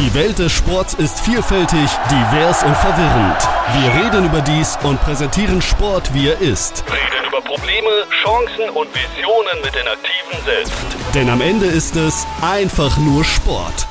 Die 0.00 0.14
Welt 0.14 0.38
des 0.38 0.50
Sports 0.50 0.94
ist 0.94 1.20
vielfältig, 1.20 1.90
divers 2.10 2.62
und 2.62 2.74
verwirrend. 2.74 3.36
Wir 3.74 4.02
reden 4.02 4.24
über 4.24 4.40
dies 4.40 4.78
und 4.82 4.98
präsentieren 5.02 5.60
Sport, 5.60 6.14
wie 6.14 6.28
er 6.28 6.40
ist. 6.40 6.82
Reden 6.86 7.28
über 7.28 7.42
Probleme, 7.42 7.86
Chancen 8.22 8.70
und 8.74 8.88
Visionen 8.94 9.60
mit 9.62 9.74
den 9.74 9.86
Aktiven 9.86 10.42
selbst. 10.46 10.72
Denn 11.14 11.28
am 11.28 11.42
Ende 11.42 11.66
ist 11.66 11.96
es 11.96 12.26
einfach 12.40 12.96
nur 12.96 13.26
Sport. 13.26 13.86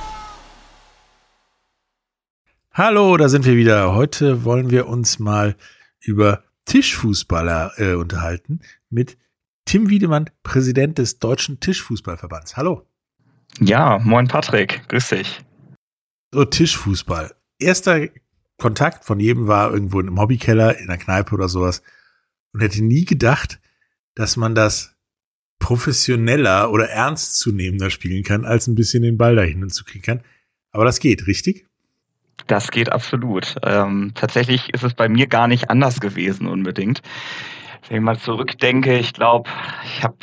Hallo, 2.74 3.16
da 3.16 3.30
sind 3.30 3.46
wir 3.46 3.56
wieder. 3.56 3.94
Heute 3.94 4.44
wollen 4.44 4.72
wir 4.72 4.88
uns 4.88 5.20
mal 5.20 5.56
über 6.00 6.42
Tischfußballer 6.66 7.74
äh, 7.78 7.94
unterhalten 7.94 8.62
mit 8.90 9.16
Tim 9.66 9.92
Wiedemann, 9.92 10.32
Präsident 10.42 10.98
des 10.98 11.20
Deutschen 11.20 11.60
Tischfußballverbands. 11.60 12.58
Hallo. 12.58 12.88
Ja, 13.60 14.00
moin 14.00 14.28
Patrick, 14.28 14.82
grüß 14.88 15.10
dich. 15.10 15.44
So, 16.32 16.46
Tischfußball. 16.46 17.34
Erster 17.58 18.08
Kontakt 18.58 19.04
von 19.04 19.20
jedem 19.20 19.48
war 19.48 19.74
irgendwo 19.74 20.00
im 20.00 20.20
Hobbykeller, 20.20 20.78
in 20.78 20.88
der 20.88 20.98
Kneipe 20.98 21.34
oder 21.34 21.50
sowas. 21.50 21.82
Und 22.54 22.62
hätte 22.62 22.84
nie 22.84 23.06
gedacht, 23.06 23.60
dass 24.14 24.38
man 24.38 24.54
das 24.54 24.96
professioneller 25.58 26.72
oder 26.72 26.90
ernstzunehmender 26.90 27.90
spielen 27.90 28.24
kann, 28.24 28.46
als 28.46 28.68
ein 28.68 28.76
bisschen 28.76 29.04
den 29.04 29.18
Ball 29.18 29.36
dahin 29.36 29.68
zu 29.70 29.84
kriegen 29.84 30.04
kann. 30.04 30.22
Aber 30.72 30.86
das 30.86 31.00
geht, 31.00 31.26
richtig? 31.26 31.66
Das 32.48 32.70
geht 32.72 32.92
absolut. 32.92 33.56
Ähm, 33.64 34.12
tatsächlich 34.14 34.74
ist 34.74 34.84
es 34.84 34.94
bei 34.94 35.10
mir 35.10 35.28
gar 35.28 35.48
nicht 35.48 35.70
anders 35.70 36.00
gewesen 36.00 36.48
unbedingt. 36.48 37.02
Wenn 37.88 37.98
ich 37.98 38.04
mal 38.04 38.20
zurückdenke, 38.20 38.98
ich 39.00 39.14
glaube, 39.14 39.50
ich 39.84 40.04
habe 40.04 40.18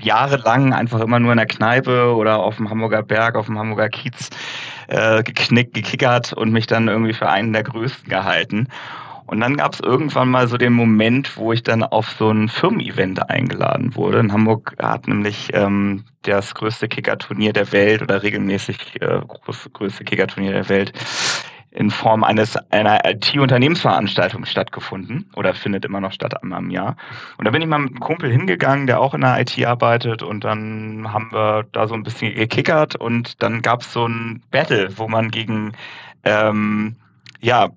jahrelang 0.00 0.72
einfach 0.72 1.00
immer 1.00 1.20
nur 1.20 1.32
in 1.32 1.38
der 1.38 1.46
Kneipe 1.46 2.14
oder 2.14 2.38
auf 2.38 2.56
dem 2.56 2.70
Hamburger 2.70 3.02
Berg, 3.02 3.36
auf 3.36 3.46
dem 3.46 3.58
Hamburger 3.58 3.88
Kiez 3.88 4.30
äh, 4.90 5.22
geknickt, 5.22 5.74
gekickert 5.74 6.32
und 6.32 6.52
mich 6.52 6.66
dann 6.66 6.88
irgendwie 6.88 7.14
für 7.14 7.28
einen 7.28 7.52
der 7.52 7.62
Größten 7.62 8.08
gehalten. 8.08 8.68
Und 9.26 9.38
dann 9.38 9.56
gab 9.56 9.74
es 9.74 9.80
irgendwann 9.80 10.28
mal 10.28 10.48
so 10.48 10.56
den 10.56 10.72
Moment, 10.72 11.36
wo 11.36 11.52
ich 11.52 11.62
dann 11.62 11.84
auf 11.84 12.10
so 12.18 12.30
ein 12.30 12.48
Firmen-Event 12.48 13.30
eingeladen 13.30 13.94
wurde. 13.94 14.18
In 14.18 14.32
Hamburg 14.32 14.74
hat 14.82 15.06
nämlich 15.06 15.50
ähm, 15.52 16.04
das 16.22 16.52
größte 16.54 16.88
Kickerturnier 16.88 17.52
der 17.52 17.70
Welt 17.70 18.02
oder 18.02 18.24
regelmäßig 18.24 19.00
äh, 19.00 19.20
groß, 19.26 19.70
größte 19.72 20.02
Kickerturnier 20.02 20.52
der 20.52 20.68
Welt 20.68 20.92
in 21.72 21.90
Form 21.90 22.24
eines 22.24 22.56
einer 22.72 23.04
IT-Unternehmensveranstaltung 23.04 24.44
stattgefunden 24.44 25.30
oder 25.36 25.54
findet 25.54 25.84
immer 25.84 26.00
noch 26.00 26.12
statt 26.12 26.42
einmal 26.42 26.60
im 26.60 26.70
Jahr. 26.70 26.96
Und 27.38 27.44
da 27.44 27.50
bin 27.50 27.62
ich 27.62 27.68
mal 27.68 27.78
mit 27.78 27.90
einem 27.90 28.00
Kumpel 28.00 28.30
hingegangen, 28.30 28.86
der 28.86 29.00
auch 29.00 29.14
in 29.14 29.20
der 29.20 29.40
IT 29.40 29.64
arbeitet 29.64 30.22
und 30.22 30.42
dann 30.42 31.12
haben 31.12 31.30
wir 31.32 31.64
da 31.70 31.86
so 31.86 31.94
ein 31.94 32.02
bisschen 32.02 32.34
gekickert 32.34 32.96
und 32.96 33.42
dann 33.42 33.62
gab 33.62 33.82
es 33.82 33.92
so 33.92 34.06
ein 34.06 34.42
Battle, 34.50 34.88
wo 34.98 35.06
man 35.06 35.30
gegen 35.30 35.72
ähm, 36.24 36.96
ja 37.40 37.70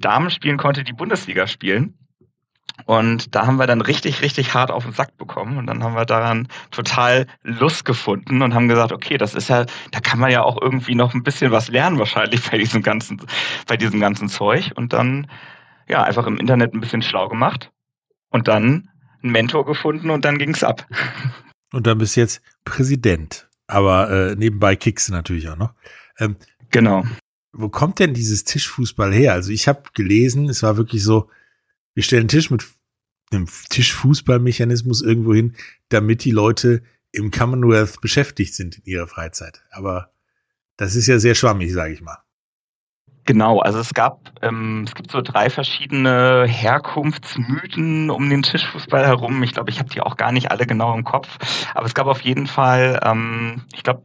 Damen 0.00 0.30
spielen 0.30 0.56
konnte, 0.56 0.82
die 0.82 0.92
Bundesliga 0.92 1.46
spielen. 1.46 1.94
Und 2.86 3.34
da 3.34 3.46
haben 3.46 3.56
wir 3.56 3.66
dann 3.66 3.80
richtig, 3.80 4.22
richtig 4.22 4.54
hart 4.54 4.70
auf 4.70 4.84
den 4.84 4.92
Sack 4.92 5.16
bekommen. 5.16 5.58
Und 5.58 5.66
dann 5.66 5.82
haben 5.82 5.94
wir 5.94 6.04
daran 6.04 6.48
total 6.70 7.26
Lust 7.42 7.84
gefunden 7.84 8.42
und 8.42 8.54
haben 8.54 8.68
gesagt, 8.68 8.92
okay, 8.92 9.18
das 9.18 9.34
ist 9.34 9.48
ja, 9.48 9.66
da 9.90 10.00
kann 10.00 10.18
man 10.18 10.30
ja 10.30 10.42
auch 10.42 10.60
irgendwie 10.60 10.94
noch 10.94 11.14
ein 11.14 11.22
bisschen 11.22 11.52
was 11.52 11.68
lernen 11.68 11.98
wahrscheinlich 11.98 12.48
bei 12.50 12.58
diesem 12.58 12.82
ganzen, 12.82 13.20
bei 13.66 13.76
diesem 13.76 14.00
ganzen 14.00 14.28
Zeug. 14.28 14.72
Und 14.74 14.92
dann, 14.92 15.26
ja, 15.88 16.02
einfach 16.02 16.26
im 16.26 16.36
Internet 16.36 16.74
ein 16.74 16.80
bisschen 16.80 17.02
schlau 17.02 17.28
gemacht 17.28 17.70
und 18.30 18.48
dann 18.48 18.88
einen 19.22 19.32
Mentor 19.32 19.66
gefunden 19.66 20.10
und 20.10 20.24
dann 20.24 20.38
ging's 20.38 20.64
ab. 20.64 20.86
Und 21.72 21.86
dann 21.86 21.98
bist 21.98 22.16
du 22.16 22.20
jetzt 22.20 22.42
Präsident. 22.64 23.48
Aber 23.68 24.10
äh, 24.10 24.34
nebenbei 24.34 24.74
kickst 24.74 25.08
du 25.08 25.12
natürlich 25.12 25.48
auch 25.48 25.56
noch. 25.56 25.72
Ähm, 26.18 26.34
genau. 26.72 27.04
Wo 27.52 27.68
kommt 27.68 28.00
denn 28.00 28.12
dieses 28.12 28.42
Tischfußball 28.42 29.12
her? 29.12 29.34
Also 29.34 29.52
ich 29.52 29.68
habe 29.68 29.82
gelesen, 29.94 30.48
es 30.48 30.64
war 30.64 30.76
wirklich 30.76 31.04
so, 31.04 31.28
wir 31.94 32.02
stellen 32.02 32.22
einen 32.22 32.28
Tisch 32.28 32.50
mit 32.50 32.64
einem 33.32 33.46
Tischfußballmechanismus 33.46 35.02
irgendwo 35.02 35.34
hin, 35.34 35.54
damit 35.88 36.24
die 36.24 36.30
Leute 36.30 36.82
im 37.12 37.30
Commonwealth 37.30 38.00
beschäftigt 38.00 38.54
sind 38.54 38.78
in 38.78 38.84
ihrer 38.84 39.06
Freizeit. 39.06 39.62
Aber 39.70 40.12
das 40.76 40.94
ist 40.94 41.06
ja 41.06 41.18
sehr 41.18 41.34
schwammig, 41.34 41.72
sage 41.72 41.92
ich 41.92 42.00
mal. 42.00 42.18
Genau, 43.26 43.60
also 43.60 43.78
es 43.78 43.94
gab, 43.94 44.32
ähm, 44.42 44.84
es 44.86 44.94
gibt 44.94 45.10
so 45.10 45.20
drei 45.20 45.50
verschiedene 45.50 46.46
Herkunftsmythen 46.48 48.10
um 48.10 48.28
den 48.28 48.42
Tischfußball 48.42 49.06
herum. 49.06 49.42
Ich 49.42 49.52
glaube, 49.52 49.70
ich 49.70 49.78
habe 49.78 49.90
die 49.90 50.00
auch 50.00 50.16
gar 50.16 50.32
nicht 50.32 50.50
alle 50.50 50.66
genau 50.66 50.96
im 50.96 51.04
Kopf, 51.04 51.28
aber 51.74 51.86
es 51.86 51.94
gab 51.94 52.06
auf 52.06 52.22
jeden 52.22 52.46
Fall, 52.46 52.98
ähm, 53.04 53.62
ich 53.74 53.82
glaube, 53.82 54.02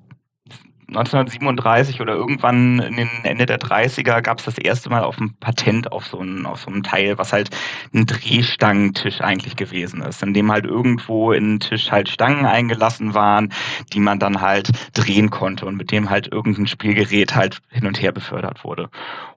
1937 0.88 2.02
oder 2.02 2.14
irgendwann 2.14 2.80
in 2.80 2.96
den 2.98 3.10
Ende 3.24 3.46
der 3.46 3.60
30er 3.60 4.22
gab 4.22 4.40
es 4.40 4.46
das 4.46 4.58
erste 4.58 4.90
Mal 4.90 5.04
auf 5.04 5.20
ein 5.20 5.36
Patent 5.40 5.92
auf 5.92 6.06
so, 6.06 6.20
einen, 6.20 6.46
auf 6.46 6.62
so 6.62 6.68
einem 6.68 6.84
Teil, 6.84 7.18
was 7.18 7.34
halt 7.34 7.50
ein 7.94 8.06
Drehstangentisch 8.06 9.22
eigentlich 9.22 9.56
gewesen 9.56 10.02
ist, 10.02 10.22
in 10.22 10.34
dem 10.34 10.52
halt 10.52 10.66
irgendwo 10.66 11.32
in 11.32 11.54
den 11.54 11.60
Tisch 11.60 11.92
halt 11.92 12.10
Stangen 12.10 12.46
eingelassen 12.46 13.14
waren, 13.14 13.52
die 13.94 14.00
man 14.00 14.20
dann 14.20 14.42
halt 14.42 14.70
drehen 14.94 15.30
konnte 15.30 15.66
und 15.66 15.76
mit 15.76 15.92
dem 15.92 16.10
halt 16.10 16.32
irgendein 16.32 16.68
Spielgerät 16.68 17.36
halt 17.36 17.60
hin 17.70 17.88
und 17.88 18.02
her 18.02 18.12
befördert 18.12 18.64
wurde. 18.64 18.90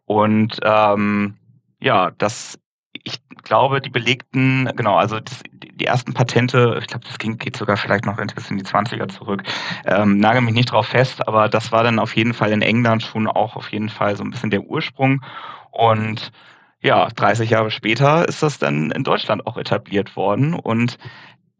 Und 0.04 0.58
ähm, 0.64 1.34
ja, 1.80 2.10
das 2.18 2.58
ich 3.04 3.20
glaube, 3.42 3.80
die 3.80 3.90
belegten, 3.90 4.70
genau, 4.76 4.96
also 4.96 5.20
das, 5.20 5.42
die 5.52 5.84
ersten 5.84 6.14
Patente, 6.14 6.78
ich 6.80 6.86
glaube, 6.86 7.06
das 7.06 7.18
ging, 7.18 7.38
geht 7.38 7.56
sogar 7.56 7.76
vielleicht 7.76 8.04
noch 8.04 8.18
ein 8.18 8.26
bisschen 8.28 8.58
in 8.58 8.64
die 8.64 8.70
20er 8.70 9.08
zurück, 9.08 9.42
ähm, 9.86 10.18
nagel 10.18 10.42
mich 10.42 10.54
nicht 10.54 10.72
drauf 10.72 10.88
fest, 10.88 11.26
aber 11.26 11.48
das 11.48 11.72
war 11.72 11.82
dann 11.82 11.98
auf 11.98 12.16
jeden 12.16 12.34
Fall 12.34 12.52
in 12.52 12.62
England 12.62 13.02
schon 13.02 13.26
auch 13.26 13.56
auf 13.56 13.70
jeden 13.72 13.88
Fall 13.88 14.16
so 14.16 14.24
ein 14.24 14.30
bisschen 14.30 14.50
der 14.50 14.62
Ursprung. 14.62 15.22
Und 15.70 16.32
ja, 16.80 17.08
30 17.08 17.50
Jahre 17.50 17.70
später 17.70 18.28
ist 18.28 18.42
das 18.42 18.58
dann 18.58 18.90
in 18.92 19.02
Deutschland 19.02 19.46
auch 19.46 19.56
etabliert 19.56 20.14
worden. 20.14 20.54
Und 20.54 20.98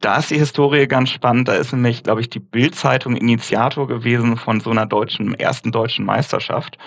da 0.00 0.18
ist 0.18 0.30
die 0.30 0.38
Historie 0.38 0.86
ganz 0.86 1.10
spannend. 1.10 1.48
Da 1.48 1.54
ist 1.54 1.72
nämlich, 1.72 2.02
glaube 2.02 2.20
ich, 2.20 2.30
die 2.30 2.38
Bild-Zeitung 2.38 3.16
Initiator 3.16 3.88
gewesen 3.88 4.36
von 4.36 4.60
so 4.60 4.70
einer 4.70 4.86
deutschen, 4.86 5.34
ersten 5.34 5.72
deutschen 5.72 6.04
Meisterschaft. 6.04 6.78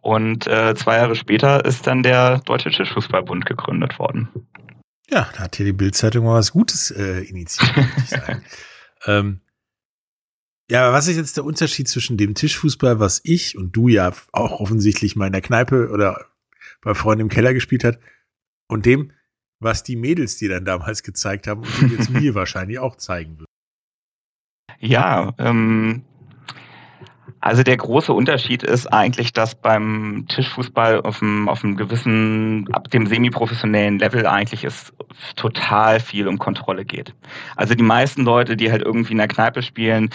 Und 0.00 0.46
äh, 0.46 0.74
zwei 0.74 0.96
Jahre 0.96 1.14
später 1.14 1.64
ist 1.64 1.86
dann 1.86 2.02
der 2.02 2.38
Deutsche 2.40 2.70
Tischfußballbund 2.70 3.46
gegründet 3.46 3.98
worden. 3.98 4.28
Ja, 5.10 5.28
da 5.34 5.44
hat 5.44 5.56
hier 5.56 5.66
die 5.66 5.72
Bild-Zeitung 5.72 6.24
mal 6.24 6.38
was 6.38 6.52
Gutes 6.52 6.90
äh, 6.90 7.20
initiiert, 7.20 7.76
würde 7.76 7.92
ich 7.98 8.08
sagen. 8.08 8.44
ähm, 9.06 9.40
ja, 10.70 10.92
was 10.92 11.08
ist 11.08 11.16
jetzt 11.16 11.36
der 11.36 11.44
Unterschied 11.44 11.88
zwischen 11.88 12.16
dem 12.16 12.34
Tischfußball, 12.34 12.98
was 12.98 13.20
ich 13.24 13.58
und 13.58 13.76
du 13.76 13.88
ja 13.88 14.12
auch 14.32 14.60
offensichtlich 14.60 15.14
mal 15.14 15.26
in 15.26 15.32
der 15.32 15.42
Kneipe 15.42 15.90
oder 15.90 16.24
bei 16.80 16.94
Freunden 16.94 17.22
im 17.22 17.28
Keller 17.28 17.52
gespielt 17.52 17.84
hat, 17.84 17.98
und 18.66 18.86
dem, 18.86 19.12
was 19.60 19.82
die 19.82 19.96
Mädels 19.96 20.36
dir 20.36 20.50
dann 20.50 20.64
damals 20.64 21.02
gezeigt 21.02 21.46
haben 21.46 21.62
und 21.62 21.80
die 21.80 21.94
jetzt 21.94 22.10
mir 22.10 22.34
wahrscheinlich 22.34 22.78
auch 22.78 22.96
zeigen 22.96 23.38
würden. 23.38 23.46
Ja, 24.80 25.32
ähm, 25.38 26.02
also 27.44 27.62
der 27.62 27.76
große 27.76 28.10
Unterschied 28.12 28.62
ist 28.62 28.86
eigentlich, 28.86 29.34
dass 29.34 29.54
beim 29.54 30.24
Tischfußball 30.28 31.02
auf 31.02 31.20
einem, 31.20 31.48
auf 31.48 31.62
einem 31.62 31.76
gewissen, 31.76 32.66
ab 32.72 32.90
dem 32.90 33.06
semiprofessionellen 33.06 33.98
Level 33.98 34.26
eigentlich 34.26 34.64
es 34.64 34.94
total 35.36 36.00
viel 36.00 36.26
um 36.26 36.38
Kontrolle 36.38 36.86
geht. 36.86 37.14
Also 37.54 37.74
die 37.74 37.84
meisten 37.84 38.24
Leute, 38.24 38.56
die 38.56 38.70
halt 38.72 38.80
irgendwie 38.80 39.12
in 39.12 39.18
der 39.18 39.28
Kneipe 39.28 39.62
spielen, 39.62 40.08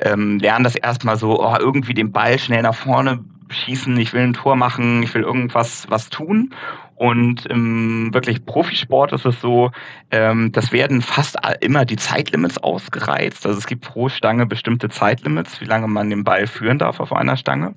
ähm, 0.00 0.38
lernen 0.38 0.62
das 0.62 0.76
erstmal 0.76 1.16
so, 1.16 1.42
oh, 1.42 1.56
irgendwie 1.58 1.92
den 1.92 2.12
Ball 2.12 2.38
schnell 2.38 2.62
nach 2.62 2.76
vorne 2.76 3.24
schießen, 3.48 3.96
ich 3.96 4.12
will 4.12 4.22
ein 4.22 4.34
Tor 4.34 4.54
machen, 4.54 5.02
ich 5.02 5.12
will 5.14 5.22
irgendwas 5.22 5.86
was 5.88 6.08
tun. 6.08 6.54
Und 6.96 7.44
im 7.46 8.12
wirklich 8.12 8.44
Profisport 8.46 9.12
ist 9.12 9.26
es 9.26 9.40
so, 9.40 9.70
ähm, 10.10 10.50
das 10.52 10.72
werden 10.72 11.02
fast 11.02 11.36
immer 11.60 11.84
die 11.84 11.96
Zeitlimits 11.96 12.58
ausgereizt. 12.58 13.46
Also 13.46 13.58
es 13.58 13.66
gibt 13.66 13.84
pro 13.84 14.08
Stange 14.08 14.46
bestimmte 14.46 14.88
Zeitlimits, 14.88 15.60
wie 15.60 15.66
lange 15.66 15.88
man 15.88 16.10
den 16.10 16.24
Ball 16.24 16.46
führen 16.46 16.78
darf 16.78 16.98
auf 16.98 17.12
einer 17.12 17.36
Stange. 17.36 17.74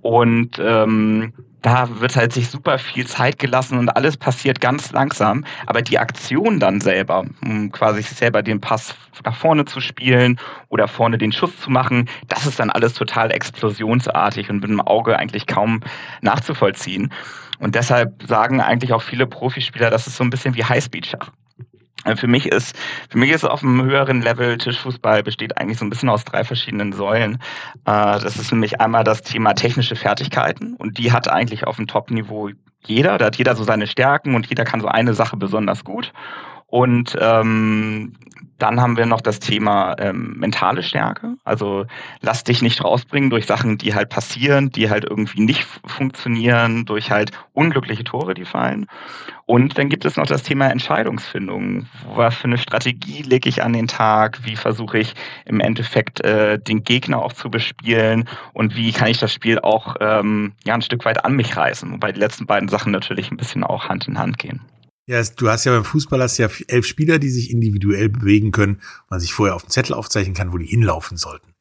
Und 0.00 0.60
ähm, 0.60 1.32
da 1.62 2.00
wird 2.00 2.16
halt 2.16 2.32
sich 2.32 2.50
super 2.50 2.78
viel 2.78 3.06
Zeit 3.06 3.38
gelassen 3.38 3.78
und 3.78 3.88
alles 3.88 4.16
passiert 4.16 4.60
ganz 4.60 4.90
langsam. 4.92 5.44
Aber 5.66 5.80
die 5.80 5.98
Aktion 5.98 6.58
dann 6.58 6.80
selber, 6.80 7.24
um 7.44 7.70
quasi 7.70 8.02
selber 8.02 8.42
den 8.42 8.60
Pass 8.60 8.96
nach 9.24 9.36
vorne 9.36 9.64
zu 9.64 9.80
spielen 9.80 10.40
oder 10.68 10.88
vorne 10.88 11.18
den 11.18 11.30
Schuss 11.30 11.56
zu 11.60 11.70
machen, 11.70 12.08
das 12.28 12.46
ist 12.46 12.58
dann 12.58 12.70
alles 12.70 12.94
total 12.94 13.30
explosionsartig 13.30 14.50
und 14.50 14.60
mit 14.60 14.70
dem 14.70 14.80
Auge 14.80 15.16
eigentlich 15.18 15.46
kaum 15.46 15.80
nachzuvollziehen. 16.20 17.12
Und 17.62 17.76
deshalb 17.76 18.24
sagen 18.26 18.60
eigentlich 18.60 18.92
auch 18.92 19.02
viele 19.02 19.24
Profispieler, 19.24 19.88
das 19.88 20.08
ist 20.08 20.16
so 20.16 20.24
ein 20.24 20.30
bisschen 20.30 20.56
wie 20.56 20.64
Highspeed-Schach. 20.64 21.30
Äh, 22.04 22.16
für 22.16 22.26
mich 22.26 22.46
ist, 22.46 22.76
für 23.08 23.18
mich 23.18 23.30
ist 23.30 23.44
auf 23.44 23.62
einem 23.62 23.84
höheren 23.84 24.20
Level 24.20 24.58
Tischfußball 24.58 25.22
besteht 25.22 25.56
eigentlich 25.56 25.78
so 25.78 25.84
ein 25.84 25.90
bisschen 25.90 26.08
aus 26.08 26.24
drei 26.24 26.42
verschiedenen 26.42 26.92
Säulen. 26.92 27.34
Äh, 27.84 28.18
das 28.18 28.36
ist 28.36 28.50
nämlich 28.50 28.80
einmal 28.80 29.04
das 29.04 29.22
Thema 29.22 29.54
technische 29.54 29.94
Fertigkeiten 29.94 30.74
und 30.74 30.98
die 30.98 31.12
hat 31.12 31.28
eigentlich 31.30 31.64
auf 31.64 31.76
dem 31.76 31.86
Top-Niveau 31.86 32.50
jeder. 32.84 33.16
Da 33.16 33.26
hat 33.26 33.36
jeder 33.36 33.54
so 33.54 33.62
seine 33.62 33.86
Stärken 33.86 34.34
und 34.34 34.48
jeder 34.48 34.64
kann 34.64 34.80
so 34.80 34.88
eine 34.88 35.14
Sache 35.14 35.36
besonders 35.36 35.84
gut. 35.84 36.12
Und 36.72 37.18
ähm, 37.20 38.14
dann 38.56 38.80
haben 38.80 38.96
wir 38.96 39.04
noch 39.04 39.20
das 39.20 39.40
Thema 39.40 39.94
ähm, 39.98 40.36
mentale 40.38 40.82
Stärke. 40.82 41.34
Also 41.44 41.84
lass 42.22 42.44
dich 42.44 42.62
nicht 42.62 42.82
rausbringen 42.82 43.28
durch 43.28 43.44
Sachen, 43.44 43.76
die 43.76 43.94
halt 43.94 44.08
passieren, 44.08 44.70
die 44.70 44.88
halt 44.88 45.04
irgendwie 45.04 45.42
nicht 45.42 45.66
funktionieren, 45.84 46.86
durch 46.86 47.10
halt 47.10 47.32
unglückliche 47.52 48.04
Tore, 48.04 48.32
die 48.32 48.46
fallen. 48.46 48.86
Und 49.44 49.76
dann 49.76 49.90
gibt 49.90 50.06
es 50.06 50.16
noch 50.16 50.24
das 50.24 50.44
Thema 50.44 50.70
Entscheidungsfindung. 50.70 51.88
Was 52.14 52.36
für 52.36 52.44
eine 52.44 52.56
Strategie 52.56 53.20
lege 53.20 53.50
ich 53.50 53.62
an 53.62 53.74
den 53.74 53.86
Tag? 53.86 54.38
Wie 54.44 54.56
versuche 54.56 54.96
ich 54.96 55.12
im 55.44 55.60
Endeffekt 55.60 56.24
äh, 56.24 56.58
den 56.58 56.84
Gegner 56.84 57.20
auch 57.20 57.34
zu 57.34 57.50
bespielen? 57.50 58.26
Und 58.54 58.76
wie 58.76 58.92
kann 58.92 59.08
ich 59.08 59.18
das 59.18 59.34
Spiel 59.34 59.58
auch 59.58 59.96
ähm, 60.00 60.52
ja, 60.64 60.72
ein 60.72 60.80
Stück 60.80 61.04
weit 61.04 61.22
an 61.22 61.36
mich 61.36 61.54
reißen? 61.54 61.92
Wobei 61.92 62.12
die 62.12 62.20
letzten 62.20 62.46
beiden 62.46 62.70
Sachen 62.70 62.92
natürlich 62.92 63.30
ein 63.30 63.36
bisschen 63.36 63.62
auch 63.62 63.90
Hand 63.90 64.08
in 64.08 64.18
Hand 64.18 64.38
gehen. 64.38 64.62
Ja, 65.06 65.22
du 65.22 65.48
hast 65.48 65.64
ja 65.64 65.72
beim 65.72 65.84
Fußball 65.84 66.22
hast 66.22 66.38
ja 66.38 66.48
elf 66.68 66.86
Spieler, 66.86 67.18
die 67.18 67.30
sich 67.30 67.50
individuell 67.50 68.08
bewegen 68.08 68.52
können, 68.52 68.80
man 69.10 69.18
sich 69.18 69.32
vorher 69.32 69.56
auf 69.56 69.64
dem 69.64 69.70
Zettel 69.70 69.94
aufzeichnen 69.94 70.34
kann, 70.34 70.52
wo 70.52 70.58
die 70.58 70.66
hinlaufen 70.66 71.16
sollten. 71.16 71.54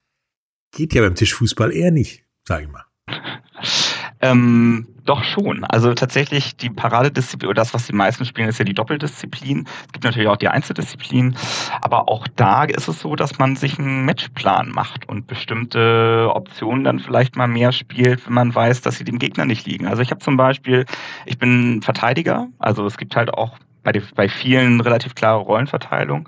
Geht 0.72 0.94
ja 0.94 1.02
beim 1.02 1.16
Tischfußball 1.16 1.72
eher 1.72 1.92
nicht, 1.92 2.24
sage 2.48 2.66
ich 2.66 2.70
mal. 2.70 2.86
Ähm, 4.21 4.88
doch 5.06 5.23
schon. 5.23 5.63
Also 5.63 5.94
tatsächlich 5.94 6.56
die 6.56 6.69
Paradedisziplin 6.69 7.50
oder 7.50 7.62
das, 7.62 7.73
was 7.73 7.88
die 7.88 7.94
meisten 7.94 8.25
spielen, 8.25 8.50
ist 8.50 8.59
ja 8.59 8.65
die 8.65 8.73
Doppeldisziplin. 8.73 9.65
Es 9.88 9.91
gibt 9.91 10.03
natürlich 10.03 10.29
auch 10.29 10.38
die 10.38 10.47
Einzeldisziplin, 10.47 11.35
aber 11.81 12.07
auch 12.07 12.27
da 12.35 12.65
ist 12.65 12.88
es 12.88 13.00
so, 13.00 13.15
dass 13.15 13.39
man 13.39 13.56
sich 13.56 13.79
einen 13.79 14.06
Matchplan 14.06 14.69
macht 14.69 15.09
und 15.09 15.25
bestimmte 15.25 16.29
Optionen 16.33 16.83
dann 16.83 17.00
vielleicht 17.00 17.35
mal 17.35 17.47
mehr 17.47 17.71
spielt, 17.71 18.25
wenn 18.27 18.33
man 18.33 18.53
weiß, 18.53 18.81
dass 18.81 18.97
sie 18.97 19.03
dem 19.03 19.18
Gegner 19.18 19.45
nicht 19.45 19.65
liegen. 19.65 19.88
Also 19.88 20.03
ich 20.03 20.12
habe 20.12 20.21
zum 20.21 20.38
Beispiel, 20.38 20.85
ich 21.25 21.39
bin 21.39 21.81
Verteidiger, 21.81 22.47
also 22.59 22.85
es 22.85 22.97
gibt 22.97 23.15
halt 23.15 23.33
auch 23.33 23.57
bei, 23.83 23.92
die, 23.92 24.01
bei 24.16 24.30
vielen 24.30 24.81
relativ 24.81 25.16
klare 25.16 25.42
Rollenverteilung. 25.42 26.28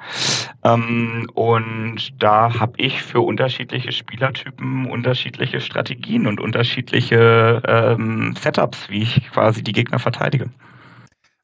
Ähm, 0.63 1.29
und 1.33 2.13
da 2.17 2.59
habe 2.59 2.73
ich 2.77 3.01
für 3.01 3.21
unterschiedliche 3.21 3.91
Spielertypen 3.91 4.85
unterschiedliche 4.89 5.61
Strategien 5.61 6.27
und 6.27 6.39
unterschiedliche 6.39 7.61
ähm, 7.65 8.35
Setups, 8.41 8.89
wie 8.89 9.03
ich 9.03 9.29
quasi 9.31 9.63
die 9.63 9.73
Gegner 9.73 9.99
verteidige. 9.99 10.49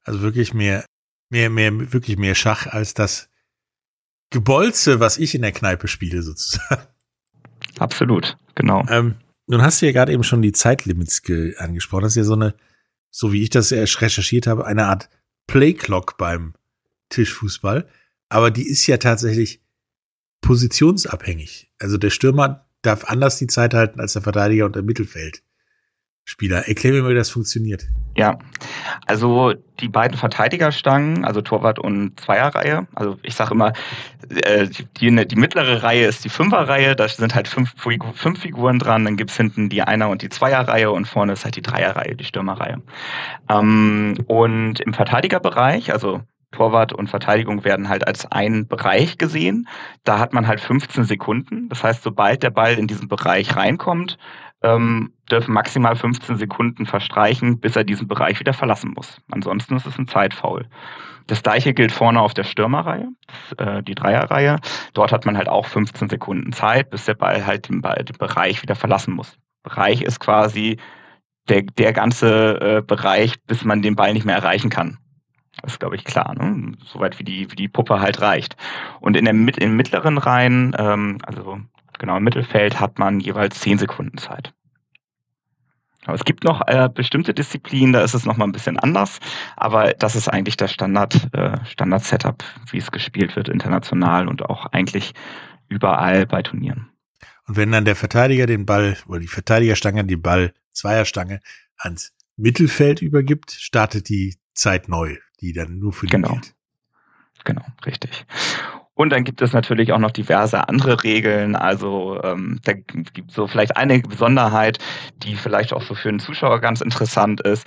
Also 0.04 0.22
wirklich 0.22 0.54
mehr, 0.54 0.84
mehr, 1.30 1.50
mehr, 1.50 1.92
wirklich 1.92 2.16
mehr 2.18 2.34
Schach 2.34 2.66
als 2.66 2.94
das 2.94 3.28
Gebolze, 4.30 5.00
was 5.00 5.18
ich 5.18 5.34
in 5.34 5.42
der 5.42 5.52
Kneipe 5.52 5.88
spiele, 5.88 6.22
sozusagen. 6.22 6.82
Absolut, 7.78 8.36
genau. 8.54 8.84
Ähm, 8.88 9.16
nun 9.46 9.62
hast 9.62 9.82
du 9.82 9.86
ja 9.86 9.92
gerade 9.92 10.12
eben 10.12 10.24
schon 10.24 10.42
die 10.42 10.52
Zeitlimits 10.52 11.22
angesprochen. 11.58 12.02
Das 12.02 12.12
ist 12.12 12.16
ja 12.16 12.24
so 12.24 12.34
eine, 12.34 12.54
so 13.10 13.32
wie 13.32 13.42
ich 13.42 13.50
das 13.50 13.72
recherchiert 13.72 14.46
habe, 14.46 14.66
eine 14.66 14.86
Art 14.86 15.08
Playclock 15.50 16.16
beim 16.16 16.54
Tischfußball, 17.08 17.88
aber 18.28 18.52
die 18.52 18.68
ist 18.68 18.86
ja 18.86 18.98
tatsächlich 18.98 19.60
positionsabhängig. 20.42 21.72
Also 21.80 21.98
der 21.98 22.10
Stürmer 22.10 22.68
darf 22.82 23.04
anders 23.06 23.36
die 23.38 23.48
Zeit 23.48 23.74
halten 23.74 23.98
als 23.98 24.12
der 24.12 24.22
Verteidiger 24.22 24.64
und 24.64 24.76
der 24.76 24.82
Mittelfeldspieler. 26.30 26.68
Erklär 26.68 26.92
mir 26.92 27.02
mal, 27.02 27.10
wie 27.10 27.14
das 27.14 27.30
funktioniert. 27.30 27.86
Ja, 28.16 28.38
also 29.06 29.54
die 29.80 29.88
beiden 29.88 30.16
Verteidigerstangen, 30.16 31.24
also 31.24 31.40
Torwart 31.40 31.78
und 31.78 32.18
Zweierreihe, 32.20 32.86
also 32.94 33.16
ich 33.22 33.34
sage 33.34 33.54
immer, 33.54 33.72
äh, 34.28 34.68
die, 35.00 35.26
die 35.26 35.36
mittlere 35.36 35.82
Reihe 35.82 36.06
ist 36.06 36.24
die 36.24 36.28
Fünferreihe, 36.28 36.96
da 36.96 37.08
sind 37.08 37.34
halt 37.34 37.48
fünf, 37.48 37.74
fünf 37.78 38.40
Figuren 38.40 38.78
dran, 38.78 39.04
dann 39.04 39.16
gibt's 39.16 39.36
hinten 39.36 39.68
die 39.68 39.82
Einer- 39.82 40.10
und 40.10 40.22
die 40.22 40.28
Zweierreihe 40.28 40.90
und 40.90 41.06
vorne 41.06 41.32
ist 41.32 41.44
halt 41.44 41.56
die 41.56 41.62
Dreierreihe, 41.62 42.16
die 42.16 42.24
Stürmerreihe. 42.24 42.82
Ähm, 43.48 44.18
und 44.26 44.80
im 44.80 44.92
Verteidigerbereich, 44.92 45.92
also 45.92 46.20
Torwart 46.52 46.92
und 46.92 47.08
Verteidigung 47.08 47.64
werden 47.64 47.88
halt 47.88 48.06
als 48.08 48.26
ein 48.26 48.66
Bereich 48.66 49.18
gesehen. 49.18 49.68
Da 50.02 50.18
hat 50.18 50.32
man 50.32 50.48
halt 50.48 50.60
15 50.60 51.04
Sekunden. 51.04 51.68
Das 51.68 51.84
heißt, 51.84 52.02
sobald 52.02 52.42
der 52.42 52.50
Ball 52.50 52.76
in 52.76 52.88
diesen 52.88 53.06
Bereich 53.06 53.54
reinkommt, 53.54 54.18
ähm, 54.62 55.12
dürfen 55.30 55.54
maximal 55.54 55.96
15 55.96 56.36
Sekunden 56.36 56.86
verstreichen, 56.86 57.60
bis 57.60 57.76
er 57.76 57.84
diesen 57.84 58.08
Bereich 58.08 58.40
wieder 58.40 58.52
verlassen 58.52 58.92
muss. 58.94 59.20
Ansonsten 59.30 59.76
ist 59.76 59.86
es 59.86 59.98
ein 59.98 60.08
Zeitfoul. 60.08 60.66
Das 61.26 61.42
gleiche 61.42 61.72
gilt 61.74 61.92
vorne 61.92 62.20
auf 62.20 62.34
der 62.34 62.44
Stürmerreihe, 62.44 63.08
äh, 63.58 63.82
die 63.82 63.94
Dreierreihe. 63.94 64.58
Dort 64.94 65.12
hat 65.12 65.26
man 65.26 65.36
halt 65.36 65.48
auch 65.48 65.66
15 65.66 66.08
Sekunden 66.08 66.52
Zeit, 66.52 66.90
bis 66.90 67.04
der 67.04 67.14
Ball 67.14 67.46
halt 67.46 67.68
den, 67.68 67.80
Ball, 67.80 68.04
den 68.04 68.16
Bereich 68.16 68.62
wieder 68.62 68.74
verlassen 68.74 69.14
muss. 69.14 69.38
Bereich 69.62 70.02
ist 70.02 70.20
quasi 70.20 70.78
der, 71.48 71.62
der 71.62 71.92
ganze 71.92 72.60
äh, 72.60 72.82
Bereich, 72.82 73.42
bis 73.46 73.64
man 73.64 73.82
den 73.82 73.96
Ball 73.96 74.12
nicht 74.12 74.26
mehr 74.26 74.36
erreichen 74.36 74.70
kann. 74.70 74.98
Das 75.62 75.72
ist, 75.72 75.80
glaube 75.80 75.96
ich, 75.96 76.04
klar, 76.04 76.34
ne? 76.34 76.72
Soweit 76.84 77.18
wie 77.18 77.24
die, 77.24 77.50
wie 77.50 77.56
die 77.56 77.68
Puppe 77.68 78.00
halt 78.00 78.20
reicht. 78.20 78.56
Und 79.00 79.16
in 79.16 79.26
in 79.26 79.76
mittleren 79.76 80.16
Reihen, 80.16 80.74
ähm, 80.78 81.18
also 81.22 81.58
genau 82.00 82.16
im 82.16 82.24
Mittelfeld, 82.24 82.80
hat 82.80 82.98
man 82.98 83.20
jeweils 83.20 83.60
10 83.60 83.78
Sekunden 83.78 84.18
Zeit. 84.18 84.52
Aber 86.06 86.14
es 86.14 86.24
gibt 86.24 86.44
noch 86.44 86.66
äh, 86.66 86.88
bestimmte 86.92 87.34
Disziplinen, 87.34 87.92
da 87.92 88.02
ist 88.02 88.14
es 88.14 88.24
nochmal 88.24 88.48
ein 88.48 88.52
bisschen 88.52 88.78
anders, 88.78 89.20
aber 89.56 89.92
das 89.92 90.16
ist 90.16 90.28
eigentlich 90.28 90.56
das 90.56 90.72
Standard, 90.72 91.28
äh, 91.34 91.58
Standard-Setup, 91.64 92.42
wie 92.70 92.78
es 92.78 92.90
gespielt 92.90 93.36
wird 93.36 93.48
international 93.48 94.26
und 94.26 94.42
auch 94.42 94.66
eigentlich 94.66 95.12
überall 95.68 96.26
bei 96.26 96.42
Turnieren. 96.42 96.88
Und 97.46 97.56
wenn 97.56 97.70
dann 97.70 97.84
der 97.84 97.96
Verteidiger 97.96 98.46
den 98.46 98.64
Ball 98.64 98.96
oder 99.06 99.20
die 99.20 99.26
Verteidigerstange 99.26 100.04
den 100.04 100.22
Ball 100.22 100.54
Zweierstange 100.72 101.40
ans 101.76 102.12
Mittelfeld 102.36 103.02
übergibt, 103.02 103.50
startet 103.50 104.08
die 104.08 104.36
Zeit 104.54 104.88
neu, 104.88 105.16
die 105.40 105.52
dann 105.52 105.78
nur 105.78 105.92
für 105.92 106.06
die 106.06 106.12
genau. 106.12 106.32
gilt. 106.32 106.54
Genau, 107.44 107.64
richtig. 107.84 108.26
Und 109.00 109.14
dann 109.14 109.24
gibt 109.24 109.40
es 109.40 109.54
natürlich 109.54 109.94
auch 109.94 109.98
noch 109.98 110.10
diverse 110.10 110.68
andere 110.68 111.02
Regeln. 111.02 111.56
Also 111.56 112.20
ähm, 112.22 112.60
da 112.64 112.74
gibt 112.74 113.30
so 113.30 113.46
vielleicht 113.46 113.74
eine 113.78 113.98
Besonderheit, 114.00 114.78
die 115.22 115.36
vielleicht 115.36 115.72
auch 115.72 115.80
so 115.80 115.94
für 115.94 116.10
den 116.10 116.18
Zuschauer 116.18 116.60
ganz 116.60 116.82
interessant 116.82 117.40
ist. 117.40 117.66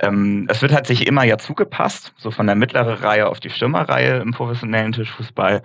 Ähm, 0.00 0.46
es 0.48 0.62
wird 0.62 0.72
halt 0.72 0.86
sich 0.86 1.06
immer 1.06 1.24
ja 1.24 1.38
zugepasst, 1.38 2.12
so 2.16 2.30
von 2.30 2.46
der 2.46 2.56
mittleren 2.56 2.94
Reihe 2.94 3.28
auf 3.28 3.40
die 3.40 3.50
Stürmerreihe 3.50 4.18
im 4.18 4.32
professionellen 4.32 4.92
Tischfußball. 4.92 5.62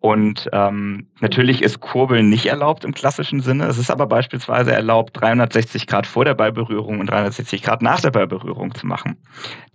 Und 0.00 0.48
ähm, 0.52 1.06
natürlich 1.20 1.62
ist 1.62 1.80
Kurbeln 1.80 2.28
nicht 2.28 2.46
erlaubt 2.46 2.84
im 2.84 2.92
klassischen 2.92 3.40
Sinne. 3.40 3.66
Es 3.66 3.78
ist 3.78 3.90
aber 3.90 4.06
beispielsweise 4.06 4.72
erlaubt, 4.72 5.20
360 5.20 5.86
Grad 5.86 6.06
vor 6.06 6.24
der 6.24 6.34
Ballberührung 6.34 6.98
und 6.98 7.06
360 7.08 7.62
Grad 7.62 7.82
nach 7.82 8.00
der 8.00 8.10
Ballberührung 8.10 8.74
zu 8.74 8.86
machen. 8.86 9.16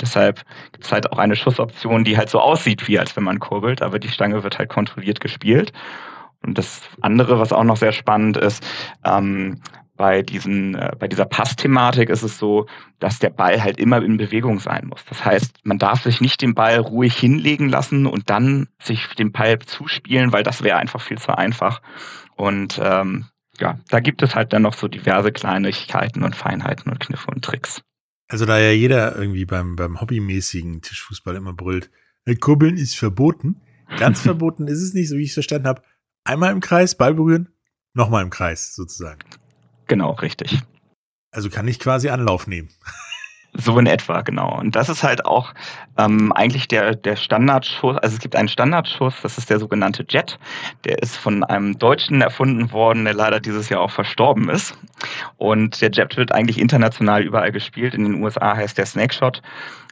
Deshalb 0.01 0.43
gibt 0.73 0.83
es 0.85 0.91
halt 0.91 1.11
auch 1.11 1.17
eine 1.17 1.37
Schussoption, 1.37 2.03
die 2.03 2.17
halt 2.17 2.29
so 2.29 2.39
aussieht, 2.39 2.87
wie 2.87 2.99
als 2.99 3.15
wenn 3.15 3.23
man 3.23 3.39
kurbelt, 3.39 3.81
aber 3.81 3.99
die 3.99 4.09
Stange 4.09 4.43
wird 4.43 4.59
halt 4.59 4.69
kontrolliert 4.69 5.21
gespielt. 5.21 5.71
Und 6.43 6.57
das 6.57 6.81
andere, 7.01 7.39
was 7.39 7.53
auch 7.53 7.63
noch 7.63 7.77
sehr 7.77 7.93
spannend 7.93 8.37
ist, 8.37 8.65
ähm, 9.05 9.61
bei 9.97 10.21
diesen, 10.21 10.75
äh, 10.75 10.91
bei 10.97 11.07
dieser 11.07 11.25
Passthematik 11.25 12.09
ist 12.09 12.23
es 12.23 12.37
so, 12.37 12.67
dass 12.99 13.19
der 13.19 13.31
Ball 13.31 13.61
halt 13.61 13.79
immer 13.79 14.01
in 14.01 14.17
Bewegung 14.17 14.59
sein 14.59 14.87
muss. 14.87 15.03
Das 15.09 15.25
heißt, 15.25 15.65
man 15.65 15.79
darf 15.79 16.03
sich 16.03 16.21
nicht 16.21 16.41
den 16.41 16.53
Ball 16.53 16.77
ruhig 16.77 17.17
hinlegen 17.17 17.69
lassen 17.69 18.05
und 18.05 18.29
dann 18.29 18.67
sich 18.81 19.07
den 19.15 19.31
Ball 19.31 19.59
zuspielen, 19.59 20.31
weil 20.31 20.43
das 20.43 20.63
wäre 20.63 20.77
einfach 20.77 21.01
viel 21.01 21.17
zu 21.17 21.37
einfach. 21.37 21.81
Und 22.35 22.79
ähm, 22.81 23.25
ja, 23.59 23.79
da 23.89 23.99
gibt 23.99 24.21
es 24.21 24.35
halt 24.35 24.53
dann 24.53 24.61
noch 24.61 24.73
so 24.73 24.87
diverse 24.87 25.31
Kleinigkeiten 25.31 26.23
und 26.23 26.35
Feinheiten 26.35 26.91
und 26.91 26.99
Kniffe 26.99 27.31
und 27.31 27.43
Tricks. 27.43 27.81
Also 28.27 28.45
da 28.45 28.59
ja 28.59 28.71
jeder 28.71 29.15
irgendwie 29.15 29.45
beim, 29.45 29.75
beim 29.75 29.99
hobbymäßigen 29.99 30.81
Tischfußball 30.81 31.35
immer 31.35 31.53
brüllt, 31.53 31.89
Kurbeln 32.35 32.77
ist 32.77 32.95
verboten. 32.95 33.61
Ganz 33.97 34.21
verboten 34.21 34.67
ist 34.67 34.81
es 34.81 34.93
nicht, 34.93 35.09
so 35.09 35.17
wie 35.17 35.23
ich 35.23 35.29
es 35.29 35.35
verstanden 35.35 35.67
habe. 35.67 35.81
Einmal 36.25 36.51
im 36.51 36.59
Kreis, 36.59 36.95
Ball 36.95 37.13
berühren, 37.13 37.49
nochmal 37.93 38.23
im 38.23 38.29
Kreis 38.29 38.75
sozusagen. 38.75 39.19
Genau, 39.87 40.11
richtig. 40.11 40.59
Also 41.31 41.49
kann 41.49 41.67
ich 41.67 41.79
quasi 41.79 42.09
Anlauf 42.09 42.47
nehmen. 42.47 42.69
So 43.59 43.79
in 43.79 43.87
etwa, 43.87 44.21
genau. 44.21 44.59
Und 44.59 44.75
das 44.75 44.87
ist 44.87 45.03
halt 45.03 45.25
auch 45.25 45.53
ähm, 45.97 46.31
eigentlich 46.33 46.67
der, 46.67 46.95
der 46.95 47.15
Standardschuss. 47.15 47.97
Also 47.97 48.15
es 48.15 48.21
gibt 48.21 48.35
einen 48.35 48.49
Standardschuss, 48.49 49.15
das 49.23 49.37
ist 49.39 49.49
der 49.49 49.57
sogenannte 49.57 50.05
Jet. 50.07 50.37
Der 50.83 51.01
ist 51.01 51.15
von 51.17 51.43
einem 51.43 51.79
Deutschen 51.79 52.21
erfunden 52.21 52.71
worden, 52.71 53.05
der 53.05 53.15
leider 53.15 53.39
dieses 53.39 53.69
Jahr 53.69 53.81
auch 53.81 53.89
verstorben 53.89 54.49
ist. 54.49 54.77
Und 55.37 55.81
der 55.81 55.89
Jet 55.91 56.17
wird 56.17 56.31
eigentlich 56.31 56.59
international 56.59 57.23
überall 57.23 57.51
gespielt. 57.51 57.95
In 57.95 58.03
den 58.03 58.21
USA 58.21 58.55
heißt 58.55 58.77
der 58.77 58.85
Snake 58.85 59.13
Shot. 59.13 59.41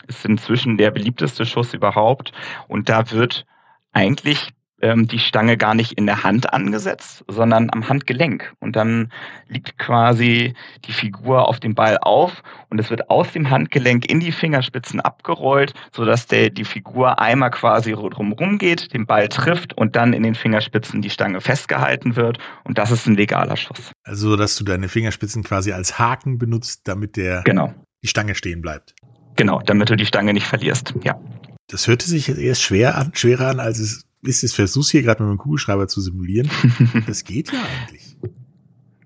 Ist 0.08 0.26
inzwischen 0.26 0.78
der 0.78 0.92
beliebteste 0.92 1.46
Schuss 1.46 1.74
überhaupt. 1.74 2.34
Und 2.68 2.88
da 2.88 3.10
wird 3.10 3.48
eigentlich 3.94 4.54
ähm, 4.82 5.08
die 5.08 5.20
Stange 5.20 5.58
gar 5.58 5.74
nicht 5.74 5.94
in 5.94 6.06
der 6.06 6.24
Hand 6.24 6.54
angesetzt, 6.54 7.24
sondern 7.28 7.70
am 7.72 7.88
Handgelenk. 7.88 8.54
Und 8.60 8.76
dann 8.76 9.12
liegt 9.48 9.78
quasi 9.78 10.54
die 10.86 10.92
Figur 10.92 11.48
auf 11.48 11.60
dem 11.60 11.76
Ball 11.76 11.98
auf 12.00 12.44
und 12.70 12.80
es 12.80 12.90
wird 12.90 13.10
aus 13.10 13.32
dem 13.32 13.50
Handgelenk 13.50 14.06
in 14.06 14.20
die 14.20 14.32
Fingerspitzen 14.32 15.00
abgerollt, 15.00 15.74
sodass 15.94 16.28
der, 16.28 16.50
die 16.50 16.66
Figur 16.66 17.20
einmal 17.20 17.52
quasi 17.52 17.94
drumherum 17.94 18.58
geht, 18.58 18.94
den 18.94 19.06
Ball 19.06 19.30
trifft 19.30 19.74
und 19.78 19.96
dann 19.96 20.14
in 20.14 20.24
den 20.24 20.36
Fingerspitzen 20.36 21.02
die 21.02 21.10
Stange 21.10 21.42
festgehalten 21.42 22.16
wird. 22.16 22.38
Und 22.64 22.78
das 22.78 22.92
ist 22.92 23.08
ein 23.08 23.16
legaler 23.16 23.58
Schuss. 23.58 23.92
Also, 24.04 24.36
dass 24.36 24.56
du 24.58 24.64
deine 24.64 24.90
Fingerspitzen 24.90 25.44
quasi 25.44 25.72
als 25.72 25.98
Haken 25.98 26.38
benutzt, 26.38 26.82
damit 26.86 27.16
der 27.16 27.44
genau. 27.44 27.74
die 28.04 28.08
Stange 28.08 28.36
stehen 28.36 28.62
bleibt. 28.62 28.94
Genau, 29.36 29.62
damit 29.66 29.90
du 29.90 29.96
die 29.96 30.06
Stange 30.06 30.34
nicht 30.34 30.48
verlierst, 30.48 30.94
ja. 31.04 31.20
das 31.68 31.88
hörte 31.88 32.06
sich 32.08 32.30
erst 32.30 32.62
schwer 32.62 32.98
an, 32.98 33.12
schwerer 33.14 33.50
an, 33.50 33.60
als 33.60 33.80
es 33.80 34.05
ist. 34.28 34.44
Es 34.44 34.54
versuchst 34.54 34.92
hier 34.92 35.04
gerade 35.04 35.24
mit 35.24 35.32
dem 35.32 35.38
Kugelschreiber 35.38 35.88
zu 35.88 36.02
simulieren. 36.02 36.50
Das 37.08 37.24
geht 37.24 37.52
ja 37.52 37.60
eigentlich. 37.60 38.18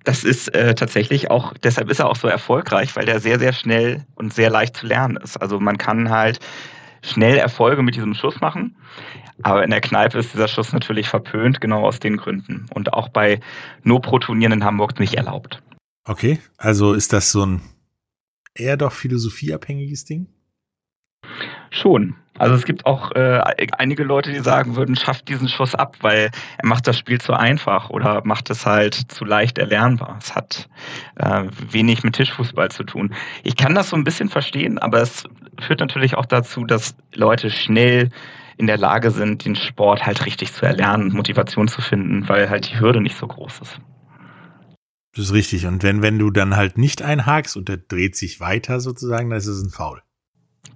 Das 0.03 0.23
ist 0.23 0.53
äh, 0.55 0.73
tatsächlich 0.73 1.29
auch, 1.29 1.53
deshalb 1.61 1.89
ist 1.89 1.99
er 1.99 2.09
auch 2.09 2.15
so 2.15 2.27
erfolgreich, 2.27 2.95
weil 2.95 3.05
der 3.05 3.19
sehr, 3.19 3.39
sehr 3.39 3.53
schnell 3.53 4.05
und 4.15 4.33
sehr 4.33 4.49
leicht 4.49 4.77
zu 4.77 4.87
lernen 4.87 5.17
ist. 5.17 5.37
Also 5.37 5.59
man 5.59 5.77
kann 5.77 6.09
halt 6.09 6.39
schnell 7.03 7.37
Erfolge 7.37 7.83
mit 7.83 7.95
diesem 7.95 8.13
Schuss 8.13 8.39
machen. 8.41 8.75
Aber 9.41 9.63
in 9.63 9.69
der 9.69 9.81
Kneipe 9.81 10.19
ist 10.19 10.33
dieser 10.33 10.47
Schuss 10.47 10.73
natürlich 10.73 11.07
verpönt, 11.07 11.61
genau 11.61 11.85
aus 11.85 11.99
den 11.99 12.17
Gründen. 12.17 12.65
Und 12.73 12.93
auch 12.93 13.09
bei 13.09 13.39
No-Pro-Turnieren 13.83 14.53
in 14.53 14.63
Hamburg 14.63 14.99
nicht 14.99 15.15
erlaubt. 15.15 15.61
Okay, 16.05 16.39
also 16.57 16.93
ist 16.93 17.13
das 17.13 17.31
so 17.31 17.45
ein 17.45 17.61
eher 18.53 18.77
doch 18.77 18.91
philosophieabhängiges 18.91 20.05
Ding? 20.05 20.27
Schon. 21.71 22.15
Also 22.39 22.55
es 22.55 22.63
gibt 22.63 22.85
auch 22.85 23.11
äh, 23.11 23.41
einige 23.77 24.03
Leute, 24.03 24.31
die 24.31 24.39
sagen 24.39 24.77
würden, 24.77 24.95
schafft 24.95 25.27
diesen 25.27 25.49
Schuss 25.49 25.75
ab, 25.75 25.97
weil 26.01 26.31
er 26.57 26.65
macht 26.65 26.87
das 26.87 26.97
Spiel 26.97 27.19
zu 27.19 27.33
einfach 27.33 27.89
oder 27.89 28.21
macht 28.23 28.49
es 28.49 28.65
halt 28.65 28.93
zu 28.93 29.25
leicht 29.25 29.57
erlernbar. 29.57 30.17
Es 30.21 30.35
hat 30.35 30.69
äh, 31.17 31.43
wenig 31.69 32.03
mit 32.03 32.15
Tischfußball 32.15 32.71
zu 32.71 32.83
tun. 32.83 33.13
Ich 33.43 33.57
kann 33.57 33.75
das 33.75 33.89
so 33.89 33.97
ein 33.97 34.05
bisschen 34.05 34.29
verstehen, 34.29 34.79
aber 34.79 35.01
es 35.01 35.25
führt 35.59 35.81
natürlich 35.81 36.15
auch 36.15 36.25
dazu, 36.25 36.63
dass 36.63 36.95
Leute 37.13 37.51
schnell 37.51 38.09
in 38.57 38.67
der 38.67 38.77
Lage 38.77 39.11
sind, 39.11 39.43
den 39.43 39.57
Sport 39.57 40.05
halt 40.05 40.25
richtig 40.25 40.53
zu 40.53 40.65
erlernen 40.65 41.03
und 41.03 41.13
Motivation 41.13 41.67
zu 41.67 41.81
finden, 41.81 42.29
weil 42.29 42.49
halt 42.49 42.69
die 42.69 42.79
Hürde 42.79 43.01
nicht 43.01 43.17
so 43.17 43.27
groß 43.27 43.59
ist. 43.61 43.81
Das 45.13 45.25
ist 45.25 45.33
richtig. 45.33 45.65
Und 45.65 45.83
wenn, 45.83 46.01
wenn 46.01 46.19
du 46.19 46.29
dann 46.29 46.55
halt 46.55 46.77
nicht 46.77 47.01
einhakst 47.01 47.57
und 47.57 47.67
der 47.67 47.77
dreht 47.77 48.15
sich 48.15 48.39
weiter 48.39 48.79
sozusagen, 48.79 49.29
dann 49.29 49.39
ist 49.39 49.47
es 49.47 49.61
ein 49.61 49.69
Foul. 49.69 50.01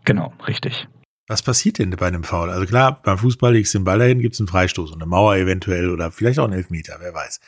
Genau, 0.03 0.33
richtig. 0.47 0.87
Was 1.27 1.41
passiert 1.41 1.79
denn 1.79 1.91
bei 1.91 2.07
einem 2.07 2.23
Foul? 2.23 2.49
Also 2.49 2.65
klar, 2.65 3.01
beim 3.01 3.17
Fußball 3.17 3.53
legst 3.53 3.73
du 3.73 3.79
den 3.79 3.85
Ball 3.85 3.99
dahin, 3.99 4.19
gibt 4.19 4.33
es 4.33 4.41
einen 4.41 4.47
Freistoß 4.47 4.91
und 4.91 5.01
eine 5.01 5.09
Mauer 5.09 5.35
eventuell 5.35 5.89
oder 5.89 6.11
vielleicht 6.11 6.39
auch 6.39 6.45
einen 6.45 6.53
Elfmeter, 6.53 6.97
wer 6.99 7.13
weiß. 7.13 7.39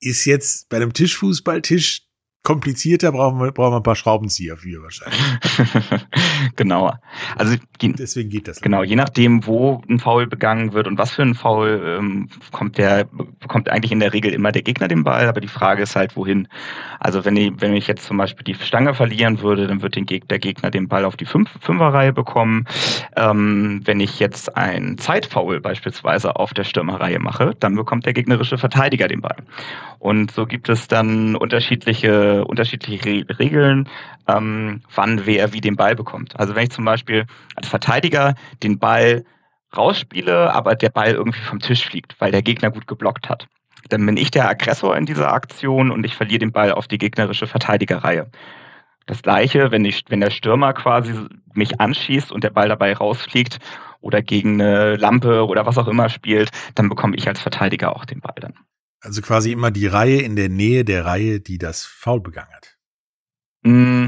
Ist 0.00 0.24
jetzt 0.26 0.68
bei 0.68 0.76
einem 0.76 0.92
Tischfußballtisch 0.92 2.05
komplizierter, 2.46 3.10
brauchen 3.10 3.40
wir, 3.40 3.50
brauchen 3.50 3.72
wir 3.72 3.78
ein 3.78 3.82
paar 3.82 3.96
Schraubenzieher 3.96 4.56
für 4.56 4.80
wahrscheinlich. 4.80 5.20
genau. 6.56 6.92
Also 7.36 7.56
deswegen 7.82 8.30
geht 8.30 8.46
das. 8.46 8.60
Genau, 8.60 8.84
je 8.84 8.94
nachdem, 8.94 9.44
wo 9.48 9.82
ein 9.88 9.98
Foul 9.98 10.28
begangen 10.28 10.72
wird 10.72 10.86
und 10.86 10.96
was 10.96 11.10
für 11.10 11.22
ein 11.22 11.34
Foul 11.34 11.98
ähm, 11.98 12.28
kommt 12.52 12.78
der 12.78 13.04
bekommt 13.40 13.68
eigentlich 13.68 13.90
in 13.90 13.98
der 13.98 14.12
Regel 14.12 14.32
immer 14.32 14.52
der 14.52 14.62
Gegner 14.62 14.86
den 14.86 15.02
Ball, 15.02 15.26
aber 15.26 15.40
die 15.40 15.48
Frage 15.48 15.82
ist 15.82 15.96
halt 15.96 16.14
wohin. 16.14 16.46
Also 17.00 17.24
wenn 17.24 17.36
ich 17.36 17.52
wenn 17.58 17.74
ich 17.74 17.88
jetzt 17.88 18.06
zum 18.06 18.16
Beispiel 18.16 18.44
die 18.44 18.54
Stange 18.54 18.94
verlieren 18.94 19.40
würde, 19.40 19.66
dann 19.66 19.82
wird 19.82 19.96
den 19.96 20.06
Geg 20.06 20.28
der 20.28 20.38
Gegner 20.38 20.70
den 20.70 20.86
Ball 20.86 21.04
auf 21.04 21.16
die 21.16 21.26
Fünf 21.26 21.50
Fünferreihe 21.60 22.12
bekommen. 22.12 22.66
Ähm, 23.16 23.80
wenn 23.84 23.98
ich 23.98 24.20
jetzt 24.20 24.56
ein 24.56 24.98
Zeitfoul 24.98 25.60
beispielsweise 25.60 26.36
auf 26.36 26.54
der 26.54 26.62
Stürmerreihe 26.62 27.18
mache, 27.18 27.54
dann 27.58 27.74
bekommt 27.74 28.06
der 28.06 28.12
gegnerische 28.12 28.56
Verteidiger 28.56 29.08
den 29.08 29.20
Ball. 29.20 29.38
Und 29.98 30.30
so 30.30 30.46
gibt 30.46 30.68
es 30.68 30.86
dann 30.86 31.34
unterschiedliche 31.34 32.35
unterschiedliche 32.44 33.24
Regeln, 33.38 33.88
ähm, 34.28 34.82
wann 34.94 35.26
wer 35.26 35.52
wie 35.52 35.60
den 35.60 35.76
Ball 35.76 35.94
bekommt. 35.94 36.38
Also 36.38 36.54
wenn 36.54 36.64
ich 36.64 36.70
zum 36.70 36.84
Beispiel 36.84 37.26
als 37.54 37.68
Verteidiger 37.68 38.34
den 38.62 38.78
Ball 38.78 39.24
rausspiele, 39.76 40.52
aber 40.52 40.74
der 40.74 40.90
Ball 40.90 41.12
irgendwie 41.12 41.40
vom 41.40 41.60
Tisch 41.60 41.84
fliegt, 41.84 42.20
weil 42.20 42.32
der 42.32 42.42
Gegner 42.42 42.70
gut 42.70 42.86
geblockt 42.86 43.28
hat, 43.28 43.46
dann 43.88 44.04
bin 44.04 44.16
ich 44.16 44.30
der 44.30 44.48
Aggressor 44.48 44.96
in 44.96 45.06
dieser 45.06 45.32
Aktion 45.32 45.90
und 45.90 46.04
ich 46.04 46.14
verliere 46.14 46.40
den 46.40 46.52
Ball 46.52 46.72
auf 46.72 46.88
die 46.88 46.98
gegnerische 46.98 47.46
Verteidigerreihe. 47.46 48.30
Das 49.06 49.22
gleiche, 49.22 49.70
wenn, 49.70 49.84
ich, 49.84 50.04
wenn 50.08 50.20
der 50.20 50.30
Stürmer 50.30 50.72
quasi 50.72 51.14
mich 51.54 51.80
anschießt 51.80 52.32
und 52.32 52.42
der 52.42 52.50
Ball 52.50 52.68
dabei 52.68 52.92
rausfliegt 52.92 53.58
oder 54.00 54.20
gegen 54.20 54.60
eine 54.60 54.96
Lampe 54.96 55.46
oder 55.46 55.64
was 55.64 55.78
auch 55.78 55.88
immer 55.88 56.08
spielt, 56.08 56.50
dann 56.74 56.88
bekomme 56.88 57.16
ich 57.16 57.28
als 57.28 57.40
Verteidiger 57.40 57.94
auch 57.94 58.04
den 58.04 58.20
Ball 58.20 58.34
dann. 58.40 58.54
Also 59.00 59.22
quasi 59.22 59.52
immer 59.52 59.70
die 59.70 59.86
Reihe 59.86 60.20
in 60.20 60.36
der 60.36 60.48
Nähe 60.48 60.84
der 60.84 61.04
Reihe, 61.04 61.40
die 61.40 61.58
das 61.58 61.84
Foul 61.84 62.20
begangen 62.20 62.52
hat. 62.54 62.76
Mm, 63.62 64.06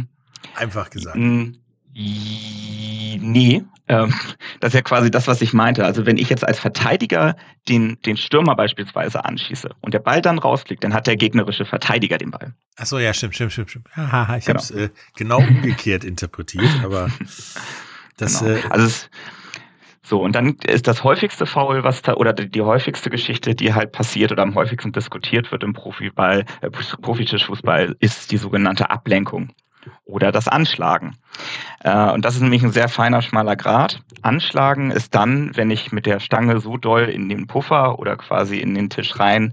Einfach 0.54 0.90
gesagt. 0.90 1.16
Mm, 1.16 1.54
nee, 1.95 3.62
ähm, 3.88 4.12
das 4.61 4.68
ist 4.68 4.75
ja 4.75 4.83
quasi 4.83 5.11
das, 5.11 5.26
was 5.26 5.40
ich 5.40 5.52
meinte. 5.52 5.85
Also 5.85 6.07
wenn 6.07 6.18
ich 6.18 6.28
jetzt 6.28 6.47
als 6.47 6.59
Verteidiger 6.59 7.37
den, 7.68 8.00
den 8.02 8.16
Stürmer 8.16 8.54
beispielsweise 8.54 9.25
anschieße 9.25 9.71
und 9.80 9.95
der 9.95 10.00
Ball 10.00 10.23
dann 10.23 10.38
rausfliegt, 10.38 10.85
dann 10.85 10.95
hat 10.95 11.07
der 11.07 11.16
gegnerische 11.16 11.64
Verteidiger 11.64 12.18
den 12.18 12.30
Ball. 12.30 12.54
Ach 12.76 12.87
so, 12.87 12.99
ja, 12.99 13.12
stimmt, 13.14 13.35
stimmt, 13.35 13.52
stimmt, 13.52 13.71
stimmt. 13.71 13.88
Haha, 13.97 14.37
ich 14.37 14.45
genau. 14.45 14.61
habe 14.61 14.64
es 14.64 14.71
äh, 14.71 14.90
genau 15.16 15.38
umgekehrt 15.38 16.04
interpretiert, 16.04 16.71
aber 16.85 17.11
das. 18.16 18.40
Genau. 18.40 18.52
Äh, 18.52 18.62
also 18.68 18.87
es, 18.87 19.11
so, 20.08 20.22
und 20.22 20.34
dann 20.34 20.56
ist 20.66 20.86
das 20.86 21.04
häufigste 21.04 21.44
Foul, 21.44 21.84
was 21.84 22.00
da, 22.00 22.14
oder 22.14 22.32
die, 22.32 22.62
häufigste 22.62 23.10
Geschichte, 23.10 23.54
die 23.54 23.74
halt 23.74 23.92
passiert 23.92 24.32
oder 24.32 24.42
am 24.42 24.54
häufigsten 24.54 24.90
diskutiert 24.90 25.52
wird 25.52 25.62
im 25.62 25.74
Profiball, 25.74 26.46
äh, 26.62 26.70
Profitischfußball, 26.70 27.94
ist 28.00 28.32
die 28.32 28.38
sogenannte 28.38 28.90
Ablenkung 28.90 29.50
oder 30.06 30.32
das 30.32 30.48
Anschlagen. 30.48 31.16
Äh, 31.84 32.10
und 32.10 32.24
das 32.24 32.36
ist 32.36 32.40
nämlich 32.40 32.62
ein 32.62 32.72
sehr 32.72 32.88
feiner, 32.88 33.20
schmaler 33.20 33.54
Grad. 33.54 34.00
Anschlagen 34.22 34.92
ist 34.92 35.14
dann, 35.14 35.54
wenn 35.56 35.70
ich 35.70 35.92
mit 35.92 36.06
der 36.06 36.20
Stange 36.20 36.58
so 36.60 36.78
doll 36.78 37.02
in 37.02 37.28
den 37.28 37.46
Puffer 37.46 37.98
oder 37.98 38.16
quasi 38.16 38.56
in 38.56 38.74
den 38.74 38.88
Tisch 38.88 39.18
rein 39.18 39.52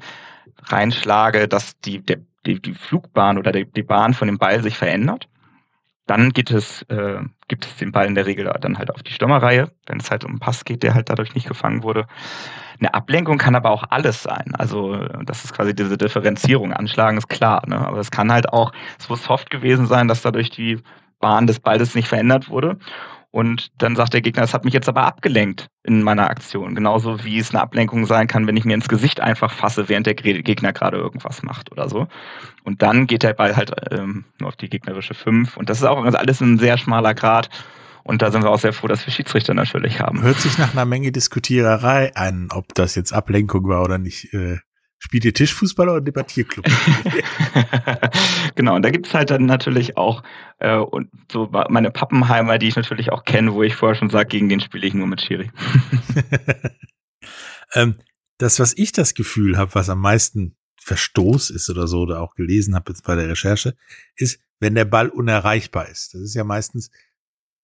reinschlage, 0.68 1.50
dass 1.50 1.78
die, 1.82 2.00
der, 2.00 2.20
die, 2.46 2.62
die 2.62 2.74
Flugbahn 2.74 3.38
oder 3.38 3.52
die, 3.52 3.66
die 3.66 3.84
Bahn 3.84 4.14
von 4.14 4.30
dem 4.30 4.38
Ball 4.38 4.64
sich 4.64 4.78
verändert. 4.78 5.28
Dann 6.08 6.32
geht 6.32 6.52
es, 6.52 6.84
äh, 6.84 7.20
gibt 7.48 7.66
es 7.66 7.78
den 7.78 7.92
Ball 7.92 8.06
in 8.06 8.16
der 8.16 8.26
Regel 8.26 8.52
dann 8.62 8.78
halt 8.78 8.94
auf 8.94 9.02
die 9.02 9.12
Stürmerreihe, 9.12 9.72
wenn 9.88 10.00
es 10.00 10.12
halt 10.12 10.24
um 10.24 10.32
einen 10.32 10.40
Pass 10.40 10.64
geht, 10.66 10.84
der 10.84 10.94
halt 10.94 11.10
dadurch 11.10 11.34
nicht 11.34 11.48
gefangen 11.48 11.84
wurde. 11.84 12.06
Eine 12.80 12.94
Ablenkung 12.94 13.38
kann 13.38 13.56
aber 13.56 13.72
auch 13.72 13.86
alles 13.90 14.24
sein. 14.24 14.54
Also 14.58 14.96
das 15.24 15.46
ist 15.46 15.54
quasi 15.54 15.74
diese 15.74 15.98
Differenzierung. 15.98 16.74
Anschlagen 16.74 17.18
ist 17.18 17.30
klar, 17.30 17.64
ne? 17.68 17.78
aber 17.78 18.00
es 18.00 18.12
kann 18.12 18.32
halt 18.32 18.50
auch 18.50 18.72
so 19.00 19.16
soft 19.16 19.50
gewesen 19.50 19.88
sein, 19.88 20.08
dass 20.08 20.22
dadurch 20.22 20.50
die 20.50 20.80
Bahn 21.20 21.48
des 21.48 21.60
Balles 21.60 21.96
nicht 21.96 22.08
verändert 22.08 22.50
wurde. 22.50 22.78
Und 23.36 23.68
dann 23.80 23.98
sagt 23.98 24.14
der 24.14 24.22
Gegner, 24.22 24.44
es 24.44 24.54
hat 24.54 24.64
mich 24.64 24.74
jetzt 24.74 24.88
aber 24.88 25.04
abgelenkt 25.04 25.68
in 25.84 26.02
meiner 26.02 26.30
Aktion. 26.30 26.74
Genauso 26.74 27.26
wie 27.26 27.38
es 27.38 27.50
eine 27.50 27.62
Ablenkung 27.62 28.06
sein 28.06 28.28
kann, 28.28 28.48
wenn 28.48 28.56
ich 28.56 28.64
mir 28.64 28.76
ins 28.76 28.88
Gesicht 28.88 29.20
einfach 29.20 29.52
fasse, 29.52 29.90
während 29.90 30.08
der 30.08 30.16
Gegner 30.16 30.72
gerade 30.72 30.96
irgendwas 30.96 31.44
macht 31.44 31.70
oder 31.70 31.90
so. 31.90 32.08
Und 32.64 32.82
dann 32.82 33.08
geht 33.08 33.24
der 33.24 33.34
Ball 33.34 33.58
halt 33.58 33.74
ähm, 33.92 34.24
nur 34.40 34.48
auf 34.48 34.56
die 34.56 34.70
gegnerische 34.70 35.16
5. 35.16 35.58
Und 35.58 35.70
das 35.70 35.80
ist 35.80 35.84
auch 35.84 36.02
alles 36.02 36.40
ein 36.40 36.60
sehr 36.60 36.78
schmaler 36.78 37.14
Grad. 37.14 37.50
Und 38.06 38.22
da 38.22 38.32
sind 38.32 38.42
wir 38.42 38.52
auch 38.52 38.60
sehr 38.60 38.72
froh, 38.72 38.88
dass 38.88 39.06
wir 39.06 39.12
Schiedsrichter 39.12 39.54
natürlich 39.54 40.00
haben. 40.00 40.22
Hört 40.22 40.40
sich 40.40 40.58
nach 40.58 40.72
einer 40.72 40.86
Menge 40.86 41.12
Diskutiererei 41.12 42.16
an, 42.16 42.48
ob 42.54 42.74
das 42.74 42.96
jetzt 42.96 43.12
Ablenkung 43.12 43.68
war 43.68 43.84
oder 43.84 43.98
nicht. 43.98 44.34
Äh, 44.34 44.60
Spielt 44.98 45.26
ihr 45.26 45.34
Tischfußball 45.34 45.90
oder 45.90 46.02
Debattierclub? 46.02 46.66
genau, 48.56 48.76
und 48.76 48.82
da 48.84 48.90
gibt 48.90 49.08
es 49.08 49.14
halt 49.14 49.30
dann 49.30 49.46
natürlich 49.46 49.98
auch 49.98 50.24
äh, 50.60 50.78
und 50.78 51.10
so 51.32 51.50
meine 51.70 51.92
Pappenheimer, 51.92 52.58
die 52.58 52.68
ich 52.68 52.76
natürlich 52.76 53.12
auch 53.12 53.24
kenne, 53.24 53.54
wo 53.54 53.62
ich 53.62 53.76
vorher 53.76 53.96
schon 53.96 54.10
sage, 54.10 54.30
gegen 54.30 54.50
den 54.50 54.62
spiele 54.62 54.88
ich 54.88 54.94
nur 54.94 55.08
mit 55.08 55.22
Schiri. 55.22 55.52
ähm, 57.74 57.96
das, 58.38 58.60
was 58.60 58.74
ich 58.78 58.92
das 58.92 59.14
Gefühl 59.14 59.58
habe, 59.58 59.76
was 59.76 59.90
am 59.90 60.00
meisten 60.00 60.56
Verstoß 60.82 61.50
ist 61.50 61.70
oder 61.70 61.88
so, 61.88 62.02
oder 62.02 62.22
auch 62.22 62.36
gelesen 62.36 62.76
habe 62.76 62.92
jetzt 62.92 63.04
bei 63.04 63.16
der 63.16 63.28
Recherche, 63.30 63.76
ist, 64.16 64.40
wenn 64.60 64.76
der 64.76 64.86
Ball 64.86 65.10
unerreichbar 65.10 65.90
ist. 65.90 66.14
Das 66.14 66.22
ist 66.22 66.36
ja 66.36 66.44
meistens, 66.44 66.92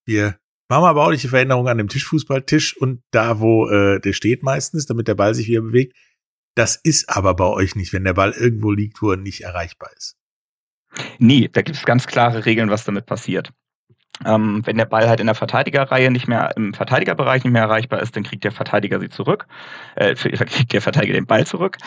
wir 0.06 0.38
machen 0.70 0.84
mal 0.84 0.94
bauliche 0.94 1.30
Veränderungen 1.30 1.68
an 1.68 1.78
dem 1.78 1.88
Tischfußballtisch 1.88 2.78
und 2.78 3.04
da, 3.12 3.40
wo 3.40 3.70
äh, 3.70 4.00
der 4.00 4.14
steht 4.14 4.44
meistens, 4.44 4.86
damit 4.86 5.08
der 5.08 5.16
Ball 5.16 5.36
sich 5.36 5.48
wieder 5.48 5.62
bewegt, 5.62 5.96
das 6.55 6.75
ist 6.75 7.10
aber 7.10 7.36
bei 7.36 7.46
euch 7.46 7.75
nicht, 7.75 7.93
wenn 7.93 8.03
der 8.03 8.13
Ball 8.13 8.31
irgendwo 8.31 8.72
liegt, 8.72 9.01
wo 9.01 9.12
er 9.12 9.17
nicht 9.17 9.41
erreichbar 9.41 9.89
ist. 9.96 10.17
Nee, 11.20 11.50
da 11.51 11.62
gibt 11.62 11.77
es 11.77 11.86
ganz 11.86 12.08
klare 12.08 12.46
Regeln, 12.46 12.70
was 12.70 12.84
damit 12.84 13.05
passiert. 13.05 13.51
Ähm, 14.25 14.62
wenn 14.65 14.77
der 14.77 14.86
Ball 14.86 15.08
halt 15.08 15.20
in 15.20 15.25
der 15.25 15.36
Verteidigerreihe 15.36 16.12
nicht 16.12 16.27
mehr, 16.27 16.51
im 16.55 16.74
Verteidigerbereich 16.74 17.43
nicht 17.43 17.53
mehr 17.53 17.63
erreichbar 17.63 18.01
ist, 18.01 18.15
dann 18.15 18.24
kriegt 18.24 18.43
der 18.43 18.51
Verteidiger 18.51 19.00
sie 19.00 19.10
zurück, 19.10 19.48
äh, 19.96 20.13
kriegt 20.15 20.74
der 20.74 20.81
Verteidiger 20.81 21.13
den 21.13 21.25
Ball 21.25 21.48
zurück 21.48 21.77